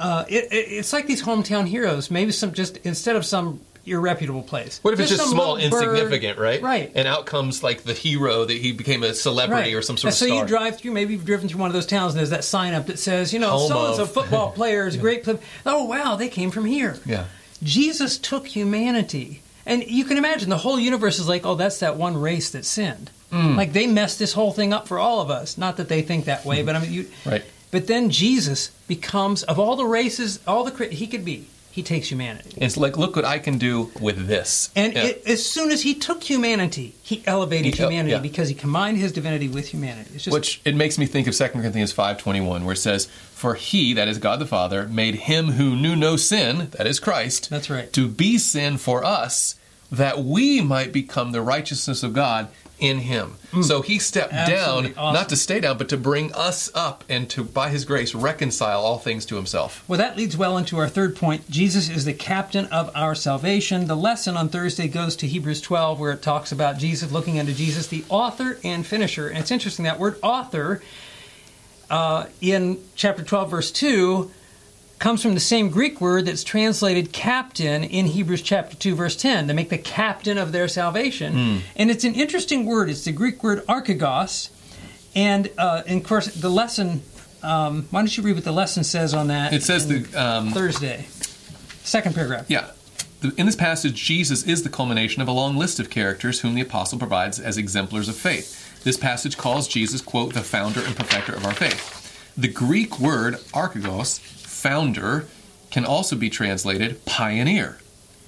uh, 0.00 0.24
it, 0.28 0.44
it, 0.52 0.56
it's 0.70 0.92
like 0.92 1.06
these 1.06 1.22
hometown 1.22 1.66
heroes. 1.66 2.10
Maybe 2.10 2.32
some 2.32 2.52
just 2.52 2.76
instead 2.78 3.16
of 3.16 3.24
some 3.26 3.60
irreputable 3.86 4.46
place. 4.46 4.78
What 4.82 4.92
if 4.94 5.00
it's 5.00 5.10
just 5.10 5.28
small, 5.30 5.54
little 5.54 5.70
bird- 5.70 5.82
insignificant, 5.88 6.38
right? 6.38 6.60
Right. 6.62 6.92
And 6.94 7.08
out 7.08 7.26
comes 7.26 7.62
like 7.62 7.82
the 7.82 7.94
hero 7.94 8.44
that 8.44 8.56
he 8.56 8.72
became 8.72 9.02
a 9.02 9.12
celebrity 9.14 9.74
or 9.74 9.82
some 9.82 9.96
sort 9.96 10.12
And 10.12 10.12
of 10.14 10.18
so 10.18 10.26
star. 10.26 10.38
you 10.42 10.46
drive 10.46 10.78
through, 10.78 10.92
maybe 10.92 11.14
you've 11.14 11.24
driven 11.24 11.48
through 11.48 11.60
one 11.60 11.68
of 11.68 11.74
those 11.74 11.86
towns, 11.86 12.12
and 12.12 12.18
there's 12.18 12.30
that 12.30 12.44
sign 12.44 12.74
up 12.74 12.86
that 12.86 12.98
says, 12.98 13.32
you 13.32 13.38
know, 13.38 13.66
so 13.66 13.86
and 13.86 13.96
so 13.96 14.06
football 14.06 14.52
player 14.56 14.86
is 14.86 14.94
a 14.94 14.98
great. 14.98 15.24
Play- 15.24 15.38
oh 15.66 15.84
wow, 15.84 16.16
they 16.16 16.28
came 16.28 16.50
from 16.50 16.64
here. 16.66 16.96
yeah. 17.04 17.24
Jesus 17.62 18.18
took 18.18 18.46
humanity, 18.46 19.42
and 19.66 19.82
you 19.84 20.04
can 20.04 20.16
imagine 20.16 20.48
the 20.48 20.58
whole 20.58 20.78
universe 20.78 21.18
is 21.18 21.26
like, 21.26 21.44
oh, 21.44 21.56
that's 21.56 21.80
that 21.80 21.96
one 21.96 22.16
race 22.16 22.50
that 22.50 22.64
sinned. 22.64 23.10
Mm. 23.32 23.56
Like 23.56 23.72
they 23.72 23.86
messed 23.86 24.18
this 24.18 24.32
whole 24.32 24.52
thing 24.52 24.72
up 24.72 24.88
for 24.88 24.98
all 24.98 25.20
of 25.20 25.30
us. 25.30 25.58
Not 25.58 25.76
that 25.76 25.88
they 25.88 26.02
think 26.02 26.24
that 26.26 26.44
way, 26.44 26.62
but 26.62 26.76
I 26.76 26.80
mean, 26.80 26.92
you. 26.92 27.06
Right. 27.26 27.44
But 27.70 27.86
then 27.86 28.08
Jesus 28.10 28.68
becomes 28.86 29.42
of 29.42 29.58
all 29.58 29.76
the 29.76 29.84
races, 29.84 30.40
all 30.46 30.64
the 30.64 30.86
he 30.86 31.06
could 31.06 31.24
be. 31.24 31.46
He 31.70 31.82
takes 31.84 32.10
humanity. 32.10 32.54
It's 32.56 32.76
like, 32.76 32.96
look 32.96 33.14
what 33.14 33.24
I 33.24 33.38
can 33.38 33.56
do 33.58 33.92
with 34.00 34.26
this. 34.26 34.70
And 34.74 34.94
Yeah. 34.94 35.04
it, 35.04 35.22
as 35.28 35.46
soon 35.46 35.70
as 35.70 35.82
he 35.82 35.94
took 35.94 36.24
humanity, 36.24 36.94
he 37.04 37.22
elevated 37.24 37.66
He 37.66 37.82
humanity 37.82 38.12
yeah. 38.12 38.18
because 38.20 38.48
he 38.48 38.54
combined 38.54 38.96
his 38.96 39.12
divinity 39.12 39.46
with 39.48 39.68
humanity. 39.68 40.10
It's 40.14 40.24
just 40.24 40.34
Which 40.34 40.60
it 40.64 40.74
makes 40.74 40.98
me 40.98 41.06
think 41.06 41.28
of 41.28 41.36
2 41.36 41.48
Corinthians 41.50 41.92
5.21, 41.94 42.64
where 42.64 42.72
it 42.72 42.78
says, 42.78 43.06
For 43.32 43.54
he, 43.54 43.92
that 43.92 44.08
is 44.08 44.18
God 44.18 44.40
the 44.40 44.46
Father, 44.46 44.88
made 44.88 45.14
him 45.16 45.52
who 45.52 45.76
knew 45.76 45.94
no 45.94 46.16
sin, 46.16 46.68
that 46.72 46.86
is 46.88 46.98
Christ, 46.98 47.48
That's 47.48 47.70
right. 47.70 47.92
to 47.92 48.08
be 48.08 48.38
sin 48.38 48.76
for 48.78 49.04
us, 49.04 49.54
that 49.90 50.18
we 50.22 50.60
might 50.60 50.92
become 50.92 51.32
the 51.32 51.40
righteousness 51.42 52.02
of 52.02 52.12
God 52.12 52.48
in 52.78 52.98
him. 52.98 53.34
So 53.62 53.82
he 53.82 53.98
stepped 53.98 54.32
Mm. 54.32 54.36
Absolutely 54.36 54.90
down, 54.90 54.98
awesome. 54.98 55.14
not 55.14 55.28
to 55.30 55.36
stay 55.36 55.58
down, 55.58 55.78
but 55.78 55.88
to 55.88 55.96
bring 55.96 56.32
us 56.34 56.70
up 56.76 57.02
and 57.08 57.28
to, 57.30 57.42
by 57.42 57.70
his 57.70 57.84
grace, 57.84 58.14
reconcile 58.14 58.80
all 58.82 58.98
things 58.98 59.26
to 59.26 59.34
himself. 59.36 59.82
Well, 59.88 59.98
that 59.98 60.16
leads 60.16 60.36
well 60.36 60.56
into 60.56 60.78
our 60.78 60.88
third 60.88 61.16
point. 61.16 61.50
Jesus 61.50 61.88
is 61.88 62.04
the 62.04 62.12
captain 62.12 62.66
of 62.66 62.92
our 62.94 63.16
salvation. 63.16 63.88
The 63.88 63.96
lesson 63.96 64.36
on 64.36 64.48
Thursday 64.48 64.86
goes 64.86 65.16
to 65.16 65.26
Hebrews 65.26 65.60
12, 65.60 65.98
where 65.98 66.12
it 66.12 66.22
talks 66.22 66.52
about 66.52 66.78
Jesus, 66.78 67.10
looking 67.10 67.40
unto 67.40 67.52
Jesus, 67.52 67.88
the 67.88 68.04
author 68.08 68.58
and 68.62 68.86
finisher. 68.86 69.26
And 69.28 69.38
it's 69.38 69.50
interesting 69.50 69.84
that 69.86 69.98
word 69.98 70.16
author 70.22 70.80
uh, 71.90 72.26
in 72.40 72.78
chapter 72.94 73.24
12, 73.24 73.50
verse 73.50 73.72
2, 73.72 74.30
comes 74.98 75.22
from 75.22 75.34
the 75.34 75.40
same 75.40 75.70
Greek 75.70 76.00
word 76.00 76.26
that's 76.26 76.42
translated 76.42 77.12
captain 77.12 77.84
in 77.84 78.06
Hebrews 78.06 78.42
chapter 78.42 78.76
2, 78.76 78.94
verse 78.94 79.16
10, 79.16 79.48
to 79.48 79.54
make 79.54 79.68
the 79.68 79.78
captain 79.78 80.38
of 80.38 80.50
their 80.52 80.66
salvation. 80.68 81.62
And 81.76 81.90
it's 81.90 82.04
an 82.04 82.14
interesting 82.14 82.66
word. 82.66 82.90
It's 82.90 83.04
the 83.04 83.12
Greek 83.12 83.42
word 83.42 83.64
archegos. 83.66 84.50
And, 85.14 85.50
uh, 85.56 85.82
and 85.86 86.00
of 86.02 86.06
course, 86.06 86.26
the 86.34 86.50
lesson. 86.50 87.02
Um, 87.42 87.86
why 87.90 88.00
don't 88.00 88.16
you 88.16 88.22
read 88.24 88.34
what 88.34 88.44
the 88.44 88.52
lesson 88.52 88.82
says 88.82 89.14
on 89.14 89.28
that? 89.28 89.52
It 89.52 89.62
says 89.62 89.86
the 89.86 90.04
um, 90.20 90.50
Thursday, 90.50 91.06
second 91.84 92.14
paragraph. 92.16 92.46
Yeah. 92.50 92.70
The- 93.20 93.32
In 93.36 93.46
this 93.46 93.54
passage, 93.56 93.94
Jesus 93.94 94.42
is 94.44 94.64
the 94.64 94.68
culmination 94.68 95.22
of 95.22 95.28
a 95.28 95.32
long 95.32 95.56
list 95.56 95.78
of 95.78 95.88
characters 95.90 96.40
whom 96.40 96.54
the 96.56 96.60
apostle 96.60 96.98
provides 96.98 97.38
as 97.38 97.56
exemplars 97.56 98.08
of 98.08 98.16
faith. 98.16 98.82
This 98.82 98.96
passage 98.96 99.36
calls 99.36 99.68
Jesus, 99.68 100.00
quote, 100.00 100.34
the 100.34 100.40
founder 100.42 100.80
and 100.80 100.96
perfecter 100.96 101.32
of 101.32 101.44
our 101.44 101.54
faith. 101.54 102.32
The 102.36 102.48
Greek 102.48 102.98
word 103.00 103.34
archegos, 103.52 104.20
founder, 104.58 105.26
can 105.70 105.84
also 105.84 106.16
be 106.16 106.30
translated 106.30 107.04
pioneer. 107.04 107.78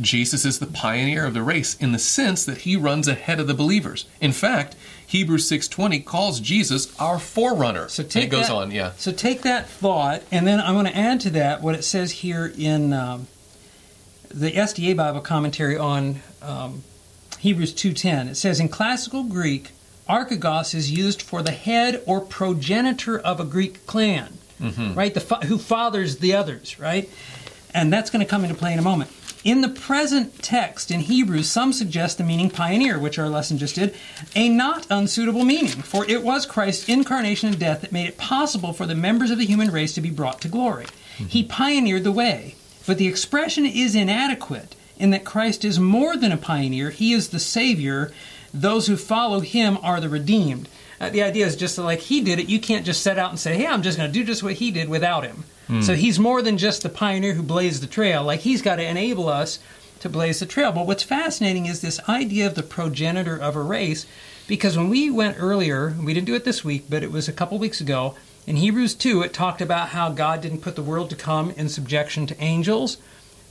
Jesus 0.01 0.45
is 0.45 0.59
the 0.59 0.67
pioneer 0.67 1.27
of 1.27 1.35
the 1.35 1.43
race 1.43 1.75
in 1.77 1.93
the 1.93 1.99
sense 1.99 2.45
that 2.45 2.59
he 2.59 2.75
runs 2.75 3.07
ahead 3.07 3.39
of 3.39 3.47
the 3.47 3.55
believers. 3.55 4.07
In 4.21 4.33
fact, 4.33 4.75
Hebrews 5.07 5.47
6:20 5.49 6.01
calls 6.05 6.41
Jesus 6.41 6.89
our 6.99 7.19
forerunner. 7.19 7.89
So 7.89 8.03
And 8.03 8.11
take 8.11 8.25
it 8.25 8.31
goes 8.31 8.47
that, 8.47 8.55
on, 8.55 8.71
yeah. 8.71 8.93
So 8.97 9.13
take 9.13 9.43
that 9.43 9.69
thought, 9.69 10.23
and 10.31 10.47
then 10.47 10.61
I'm 10.61 10.75
going 10.75 10.87
to 10.87 10.97
add 10.97 11.21
to 11.23 11.31
that 11.31 11.61
what 11.63 11.75
it 11.75 11.85
says 11.85 12.13
here 12.13 12.53
in 12.57 12.93
um, 12.93 13.27
the 14.31 14.53
SDA 14.53 14.97
Bible 14.97 15.21
commentary 15.21 15.77
on 15.77 16.23
um, 16.41 16.83
Hebrews 17.41 17.75
2:10. 17.75 18.29
It 18.29 18.37
says 18.37 18.61
in 18.61 18.69
classical 18.69 19.25
Greek, 19.25 19.71
archegos 20.09 20.75
is 20.75 20.91
used 20.91 21.21
for 21.21 21.43
the 21.43 21.53
head 21.53 22.03
or 22.07 22.21
progenitor 22.21 23.19
of 23.19 23.41
a 23.41 23.45
Greek 23.45 23.87
clan, 23.87 24.39
Mm-hmm. 24.61 24.95
right? 24.95 25.15
The 25.15 25.21
fa- 25.21 25.47
who 25.47 25.59
fathers 25.59 26.19
the 26.19 26.35
others, 26.35 26.79
right? 26.79 27.09
And 27.73 27.93
that's 27.93 28.11
going 28.11 28.25
to 28.25 28.29
come 28.29 28.45
into 28.45 28.57
play 28.57 28.73
in 28.73 28.79
a 28.79 28.83
moment. 28.83 29.11
In 29.43 29.63
the 29.63 29.71
present 29.71 30.43
text 30.43 30.91
in 30.91 31.01
Hebrews, 31.01 31.51
some 31.51 31.73
suggest 31.73 32.19
the 32.19 32.25
meaning 32.25 32.51
pioneer, 32.51 32.99
which 32.99 33.19
our 33.19 33.31
lesson 33.31 33.57
just 33.57 33.77
did, 33.77 33.95
a 34.35 34.51
not 34.51 34.87
unsuitable 34.91 35.45
meaning, 35.45 35.69
for 35.69 36.05
it 36.11 36.23
was 36.23 36.45
Christ's 36.45 36.91
incarnation 36.91 37.49
and 37.49 37.59
death 37.59 37.81
that 37.81 37.93
made 37.93 38.07
it 38.07 38.19
possible 38.19 38.75
for 38.75 38.85
the 38.85 38.95
members 38.95 39.31
of 39.31 39.39
the 39.39 39.47
human 39.47 39.71
race 39.71 39.95
to 39.95 40.03
be 40.03 40.11
brought 40.11 40.43
to 40.43 40.49
glory. 40.49 40.85
Mm-hmm. 40.85 41.27
He 41.27 41.43
pioneered 41.45 42.05
the 42.05 42.13
way, 42.13 42.55
but 42.87 42.99
the 42.99 43.09
expression 43.09 43.65
is 43.65 43.95
inadequate 43.95 44.77
in 44.99 45.11
that 45.11 45.25
Christ 45.25 45.65
is 45.65 45.81
more 45.81 46.19
than 46.19 46.33
a 46.33 46.37
pioneer, 46.37 46.91
he 46.91 47.15
is 47.15 47.31
the 47.31 47.41
Savior. 47.41 48.13
Those 48.53 48.89
who 48.89 48.97
follow 48.97 49.41
him 49.41 49.79
are 49.83 50.01
the 50.01 50.09
redeemed. 50.11 50.69
Uh, 51.01 51.09
the 51.09 51.23
idea 51.23 51.47
is 51.47 51.57
just 51.57 51.79
like 51.79 52.01
he 52.01 52.21
did 52.21 52.39
it, 52.39 52.49
you 52.49 52.61
can't 52.61 52.85
just 52.85 53.03
set 53.03 53.19
out 53.19 53.31
and 53.31 53.39
say, 53.39 53.57
hey, 53.57 53.67
I'm 53.67 53.83
just 53.83 53.97
going 53.97 54.11
to 54.11 54.19
do 54.19 54.25
just 54.25 54.43
what 54.43 54.55
he 54.55 54.71
did 54.71 54.89
without 54.89 55.25
him. 55.25 55.45
Mm. 55.69 55.83
So 55.83 55.95
he's 55.95 56.19
more 56.19 56.43
than 56.43 56.59
just 56.59 56.83
the 56.83 56.89
pioneer 56.89 57.35
who 57.35 57.43
blazed 57.43 57.83
the 57.83 57.87
trail. 57.87 58.23
Like 58.23 58.41
he's 58.41 58.61
got 58.61 58.77
to 58.77 58.87
enable 58.87 59.29
us 59.29 59.61
to 60.01 60.09
blaze 60.09 60.41
the 60.41 60.47
trail. 60.47 60.73
But 60.73 60.87
what's 60.87 61.03
fascinating 61.03 61.67
is 61.67 61.81
this 61.81 62.01
idea 62.09 62.47
of 62.47 62.55
the 62.55 62.63
progenitor 62.63 63.37
of 63.37 63.57
a 63.57 63.63
race, 63.63 64.05
because 64.47 64.77
when 64.77 64.89
we 64.89 65.11
went 65.11 65.37
earlier, 65.39 65.95
we 66.03 66.13
didn't 66.13 66.27
do 66.27 66.35
it 66.35 66.45
this 66.45 66.65
week, 66.65 66.85
but 66.91 67.03
it 67.03 67.13
was 67.13 67.29
a 67.29 67.33
couple 67.33 67.59
weeks 67.59 67.81
ago, 67.81 68.15
in 68.47 68.57
Hebrews 68.57 68.95
2, 68.95 69.23
it 69.23 69.33
talked 69.33 69.61
about 69.61 69.91
how 69.91 70.09
God 70.11 70.41
didn't 70.41 70.63
put 70.63 70.75
the 70.75 70.83
world 70.83 71.11
to 71.11 71.17
come 71.17 71.51
in 71.53 71.69
subjection 71.69 72.27
to 72.27 72.43
angels, 72.43 72.97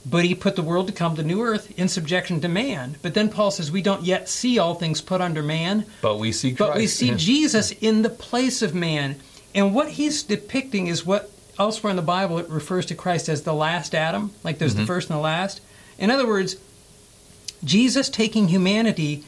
but 0.04 0.24
he 0.24 0.34
put 0.34 0.56
the 0.56 0.62
world 0.62 0.86
to 0.86 0.92
come, 0.92 1.14
the 1.14 1.22
new 1.22 1.42
earth, 1.42 1.78
in 1.78 1.88
subjection 1.88 2.40
to 2.40 2.48
man. 2.48 2.96
But 3.02 3.14
then 3.14 3.28
Paul 3.28 3.50
says 3.50 3.70
we 3.70 3.82
don't 3.82 4.02
yet 4.02 4.28
see 4.28 4.58
all 4.58 4.74
things 4.74 5.00
put 5.00 5.20
under 5.20 5.42
man. 5.42 5.84
But 6.00 6.18
we 6.18 6.32
see 6.32 6.54
Christ. 6.54 6.70
But 6.72 6.76
we 6.76 6.86
see 6.86 7.14
Jesus 7.14 7.70
in 7.72 8.02
the 8.02 8.10
place 8.10 8.62
of 8.62 8.74
man. 8.74 9.16
And 9.54 9.74
what 9.74 9.90
he's 9.90 10.22
depicting 10.22 10.86
is 10.86 11.04
what 11.04 11.30
elsewhere 11.58 11.90
in 11.90 11.96
the 11.96 12.02
Bible 12.02 12.38
it 12.38 12.48
refers 12.48 12.86
to 12.86 12.94
Christ 12.94 13.28
as 13.28 13.42
the 13.42 13.52
last 13.52 13.94
Adam, 13.94 14.32
like 14.42 14.58
there's 14.58 14.72
mm-hmm. 14.72 14.82
the 14.82 14.86
first 14.86 15.10
and 15.10 15.18
the 15.18 15.22
last. 15.22 15.60
In 15.98 16.10
other 16.10 16.26
words, 16.26 16.56
Jesus 17.62 18.08
taking 18.08 18.48
humanity 18.48 19.24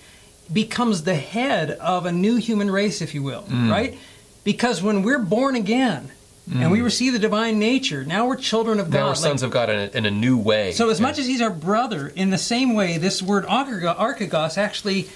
becomes 0.50 1.02
the 1.02 1.14
head 1.14 1.72
of 1.72 2.06
a 2.06 2.12
new 2.12 2.36
human 2.36 2.70
race, 2.70 3.02
if 3.02 3.14
you 3.14 3.22
will, 3.22 3.42
mm. 3.42 3.70
right? 3.70 3.98
Because 4.44 4.82
when 4.82 5.02
we're 5.02 5.18
born 5.18 5.54
again, 5.54 6.10
Mm. 6.50 6.62
And 6.62 6.72
we 6.72 6.80
receive 6.80 7.12
the 7.12 7.20
divine 7.20 7.58
nature. 7.58 8.04
Now 8.04 8.26
we're 8.26 8.36
children 8.36 8.80
of 8.80 8.90
God. 8.90 8.98
Now 8.98 9.08
we're 9.08 9.14
sons 9.14 9.42
like, 9.42 9.48
of 9.48 9.52
God 9.52 9.70
in 9.70 9.78
a, 9.78 9.96
in 9.98 10.06
a, 10.06 10.10
new 10.10 10.36
way. 10.36 10.72
So, 10.72 10.90
as 10.90 10.98
yeah. 10.98 11.06
much 11.06 11.18
as 11.18 11.26
he's 11.26 11.40
our 11.40 11.50
brother, 11.50 12.08
in 12.08 12.30
the 12.30 12.38
same 12.38 12.74
way, 12.74 12.98
this 12.98 13.22
word 13.22 13.44
archegos 13.44 14.58
actually 14.58 15.08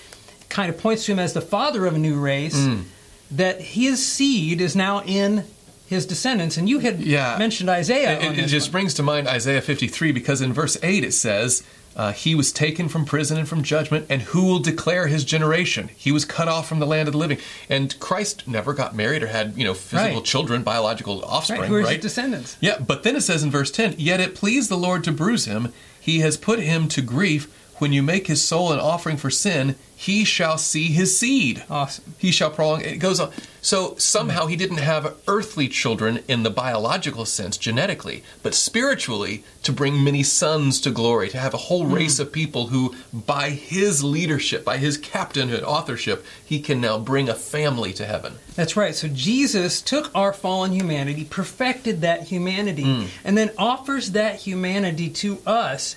kind 0.49 0.71
of 0.73 0.79
points 0.79 1.05
to 1.07 1.12
him 1.12 1.19
as 1.19 1.33
the 1.33 1.41
father 1.41 1.85
of 1.87 1.95
a 1.95 1.99
new 1.99 2.21
race, 2.21 2.57
mm. 2.57 2.85
that 3.33 3.61
his 3.61 4.05
seed 4.07 4.61
is 4.61 4.77
now 4.77 5.03
in 5.03 5.45
his 5.87 6.07
descendants. 6.07 6.57
And 6.57 6.69
you 6.69 6.79
had 6.79 7.01
yeah. 7.01 7.37
mentioned 7.39 7.71
Isaiah. 7.71 8.21
It, 8.21 8.39
it 8.39 8.47
just 8.47 8.69
one. 8.69 8.73
brings 8.73 8.95
to 8.95 9.03
mind 9.03 9.27
Isaiah 9.27 9.62
53 9.62 10.12
because 10.12 10.41
in 10.41 10.53
verse 10.53 10.77
8 10.83 11.03
it 11.03 11.12
says, 11.12 11.65
uh, 11.96 12.12
he 12.12 12.35
was 12.35 12.52
taken 12.52 12.88
from 12.88 13.06
prison 13.06 13.38
and 13.38 13.48
from 13.48 13.62
judgment, 13.62 14.06
and 14.11 14.22
who 14.22 14.44
will 14.44 14.59
declare 14.59 15.06
his 15.06 15.24
generation? 15.24 15.88
He 15.96 16.12
was 16.12 16.26
cut 16.26 16.46
off 16.46 16.68
from 16.68 16.78
the 16.78 16.87
land 16.87 17.09
of 17.09 17.12
the 17.12 17.18
living. 17.18 17.38
And 17.70 17.98
Christ 17.98 18.46
never 18.46 18.74
got 18.74 18.94
married 18.94 19.22
or 19.22 19.28
had, 19.28 19.56
you 19.56 19.64
know, 19.64 19.72
physical 19.72 20.16
right. 20.16 20.24
children, 20.24 20.62
biological 20.62 21.24
offspring, 21.24 21.62
right? 21.62 21.68
Who 21.68 21.78
right? 21.78 21.96
his 21.96 22.02
descendants? 22.02 22.59
Yeah, 22.61 22.78
but 22.78 23.02
then 23.02 23.16
it 23.16 23.22
says 23.22 23.42
in 23.42 23.50
verse 23.50 23.70
10, 23.70 23.94
Yet 23.96 24.20
it 24.20 24.35
pleased 24.35 24.68
the 24.68 24.76
Lord 24.76 25.04
to 25.04 25.12
bruise 25.12 25.46
him. 25.46 25.72
He 25.98 26.20
has 26.20 26.37
put 26.37 26.59
him 26.59 26.87
to 26.88 27.00
grief 27.00 27.50
when 27.78 27.92
you 27.92 28.02
make 28.02 28.26
his 28.26 28.44
soul 28.44 28.72
an 28.72 28.78
offering 28.78 29.16
for 29.16 29.30
sin, 29.30 29.74
he 29.98 30.24
shall 30.24 30.59
see 30.59 30.88
his 30.88 31.18
seed. 31.18 31.64
Awesome. 31.70 32.14
He 32.18 32.30
shall 32.30 32.50
prolong. 32.50 32.82
It 32.82 32.98
goes 32.98 33.18
on. 33.18 33.32
So 33.62 33.96
somehow 33.96 34.46
he 34.46 34.54
didn't 34.54 34.76
have 34.76 35.16
earthly 35.26 35.68
children 35.68 36.22
in 36.28 36.42
the 36.42 36.50
biological 36.50 37.24
sense, 37.24 37.56
genetically, 37.56 38.22
but 38.42 38.54
spiritually 38.54 39.42
to 39.62 39.72
bring 39.72 40.04
many 40.04 40.22
sons 40.22 40.80
to 40.82 40.90
glory, 40.90 41.30
to 41.30 41.38
have 41.38 41.54
a 41.54 41.56
whole 41.56 41.87
race 41.87 42.18
mm. 42.18 42.20
of 42.20 42.30
people 42.30 42.68
who, 42.68 42.94
by 43.12 43.50
his 43.50 44.04
leadership, 44.04 44.64
by 44.64 44.76
his 44.76 44.98
captainhood, 44.98 45.62
authorship, 45.62 46.24
he 46.44 46.61
can 46.61 46.80
now 46.80 46.98
bring 46.98 47.28
a 47.28 47.35
family 47.35 47.94
to 47.94 48.04
heaven. 48.04 48.35
That's 48.54 48.76
right. 48.76 48.94
So 48.94 49.09
Jesus 49.09 49.80
took 49.80 50.14
our 50.14 50.35
fallen 50.35 50.72
humanity, 50.72 51.24
perfected 51.24 52.02
that 52.02 52.24
humanity, 52.24 52.85
mm. 52.85 53.09
and 53.24 53.37
then 53.37 53.50
offers 53.56 54.12
that 54.12 54.37
humanity 54.37 55.09
to 55.09 55.38
us 55.46 55.96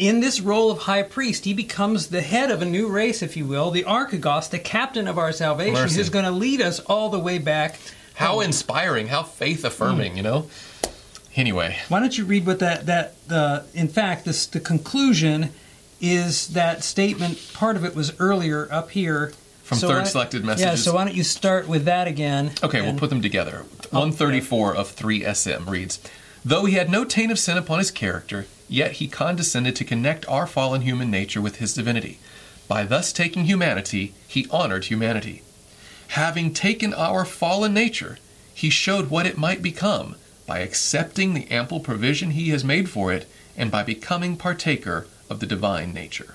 in 0.00 0.20
this 0.20 0.40
role 0.40 0.70
of 0.70 0.78
high 0.78 1.02
priest, 1.02 1.44
he 1.44 1.52
becomes 1.52 2.08
the 2.08 2.22
head 2.22 2.50
of 2.50 2.62
a 2.62 2.64
new 2.64 2.88
race, 2.88 3.22
if 3.22 3.36
you 3.36 3.44
will, 3.44 3.70
the 3.70 3.84
Archegos, 3.84 4.48
the 4.48 4.58
captain 4.58 5.06
of 5.06 5.18
our 5.18 5.30
salvation, 5.30 5.74
Mercy. 5.74 5.96
who's 5.96 6.08
going 6.08 6.24
to 6.24 6.30
lead 6.30 6.62
us 6.62 6.80
all 6.80 7.10
the 7.10 7.18
way 7.18 7.36
back. 7.36 7.78
How 8.14 8.34
home. 8.34 8.44
inspiring! 8.44 9.08
How 9.08 9.22
faith 9.22 9.62
affirming! 9.64 10.14
Mm. 10.14 10.16
You 10.16 10.22
know. 10.22 10.50
Anyway, 11.36 11.76
why 11.88 12.00
don't 12.00 12.16
you 12.16 12.24
read 12.24 12.46
what 12.46 12.58
that 12.58 12.86
that 12.86 13.28
the 13.28 13.64
in 13.72 13.88
fact 13.88 14.24
this 14.24 14.46
the 14.46 14.58
conclusion 14.58 15.50
is 16.00 16.48
that 16.48 16.82
statement. 16.82 17.52
Part 17.52 17.76
of 17.76 17.84
it 17.84 17.94
was 17.94 18.18
earlier 18.18 18.68
up 18.72 18.90
here 18.90 19.32
from 19.62 19.78
so 19.78 19.88
third 19.88 20.06
selected 20.06 20.44
messages. 20.44 20.64
Yeah, 20.64 20.74
so 20.76 20.94
why 20.94 21.04
don't 21.04 21.14
you 21.14 21.22
start 21.22 21.68
with 21.68 21.84
that 21.84 22.08
again? 22.08 22.52
Okay, 22.62 22.80
we'll 22.80 22.98
put 22.98 23.10
them 23.10 23.20
together. 23.20 23.64
134 23.90 24.74
of 24.76 24.88
3 24.88 25.34
SM 25.34 25.68
reads 25.68 26.00
Though 26.44 26.64
he 26.64 26.74
had 26.74 26.90
no 26.90 27.04
taint 27.04 27.30
of 27.30 27.38
sin 27.38 27.58
upon 27.58 27.78
his 27.78 27.90
character, 27.90 28.46
yet 28.68 28.92
he 28.92 29.08
condescended 29.08 29.76
to 29.76 29.84
connect 29.84 30.28
our 30.28 30.46
fallen 30.46 30.82
human 30.82 31.10
nature 31.10 31.40
with 31.40 31.56
his 31.56 31.74
divinity. 31.74 32.18
By 32.66 32.84
thus 32.84 33.12
taking 33.12 33.44
humanity, 33.44 34.14
he 34.26 34.46
honored 34.50 34.86
humanity. 34.86 35.42
Having 36.08 36.54
taken 36.54 36.94
our 36.94 37.24
fallen 37.24 37.74
nature, 37.74 38.18
he 38.54 38.70
showed 38.70 39.10
what 39.10 39.26
it 39.26 39.38
might 39.38 39.62
become 39.62 40.16
by 40.46 40.60
accepting 40.60 41.34
the 41.34 41.50
ample 41.50 41.80
provision 41.80 42.30
he 42.30 42.50
has 42.50 42.64
made 42.64 42.88
for 42.88 43.12
it 43.12 43.28
and 43.56 43.70
by 43.70 43.82
becoming 43.82 44.36
partaker 44.36 45.06
of 45.28 45.40
the 45.40 45.46
divine 45.46 45.92
nature. 45.92 46.34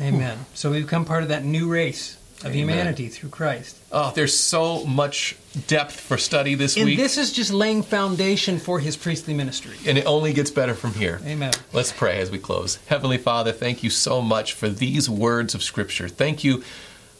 Amen. 0.00 0.46
So 0.54 0.72
we 0.72 0.82
become 0.82 1.04
part 1.04 1.22
of 1.22 1.28
that 1.28 1.44
new 1.44 1.68
race 1.68 2.18
of 2.40 2.46
Amen. 2.46 2.58
humanity 2.58 3.08
through 3.08 3.30
Christ. 3.30 3.78
Oh, 3.90 4.12
there's 4.14 4.38
so 4.38 4.84
much 4.84 5.36
depth 5.66 5.98
for 5.98 6.18
study 6.18 6.54
this 6.54 6.76
and 6.76 6.84
week. 6.84 6.98
And 6.98 7.04
this 7.04 7.16
is 7.16 7.32
just 7.32 7.50
laying 7.50 7.82
foundation 7.82 8.58
for 8.58 8.78
his 8.78 8.96
priestly 8.96 9.34
ministry. 9.34 9.76
And 9.86 9.96
it 9.96 10.06
only 10.06 10.32
gets 10.32 10.50
better 10.50 10.74
from 10.74 10.92
here. 10.94 11.20
Amen. 11.24 11.52
Let's 11.72 11.92
pray 11.92 12.18
as 12.18 12.30
we 12.30 12.38
close. 12.38 12.76
Heavenly 12.86 13.18
Father, 13.18 13.52
thank 13.52 13.82
you 13.82 13.90
so 13.90 14.20
much 14.20 14.52
for 14.52 14.68
these 14.68 15.08
words 15.08 15.54
of 15.54 15.62
Scripture. 15.62 16.08
Thank 16.08 16.44
you 16.44 16.62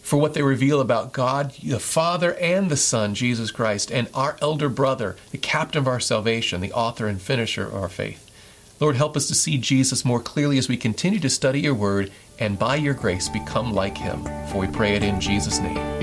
for 0.02 0.18
what 0.18 0.34
they 0.34 0.42
reveal 0.42 0.80
about 0.80 1.12
God, 1.12 1.52
the 1.62 1.80
Father 1.80 2.34
and 2.34 2.70
the 2.70 2.76
Son, 2.76 3.14
Jesus 3.14 3.50
Christ, 3.50 3.90
and 3.90 4.08
our 4.14 4.36
elder 4.40 4.68
brother, 4.68 5.16
the 5.32 5.38
captain 5.38 5.80
of 5.80 5.88
our 5.88 5.98
salvation, 5.98 6.60
the 6.60 6.72
author 6.72 7.08
and 7.08 7.20
finisher 7.20 7.66
of 7.66 7.74
our 7.74 7.88
faith. 7.88 8.25
Lord, 8.78 8.96
help 8.96 9.16
us 9.16 9.26
to 9.28 9.34
see 9.34 9.56
Jesus 9.56 10.04
more 10.04 10.20
clearly 10.20 10.58
as 10.58 10.68
we 10.68 10.76
continue 10.76 11.20
to 11.20 11.30
study 11.30 11.60
your 11.60 11.74
word 11.74 12.12
and 12.38 12.58
by 12.58 12.76
your 12.76 12.94
grace 12.94 13.28
become 13.28 13.72
like 13.72 13.96
him. 13.96 14.22
For 14.48 14.58
we 14.58 14.66
pray 14.66 14.94
it 14.94 15.02
in 15.02 15.20
Jesus' 15.20 15.58
name. 15.58 15.95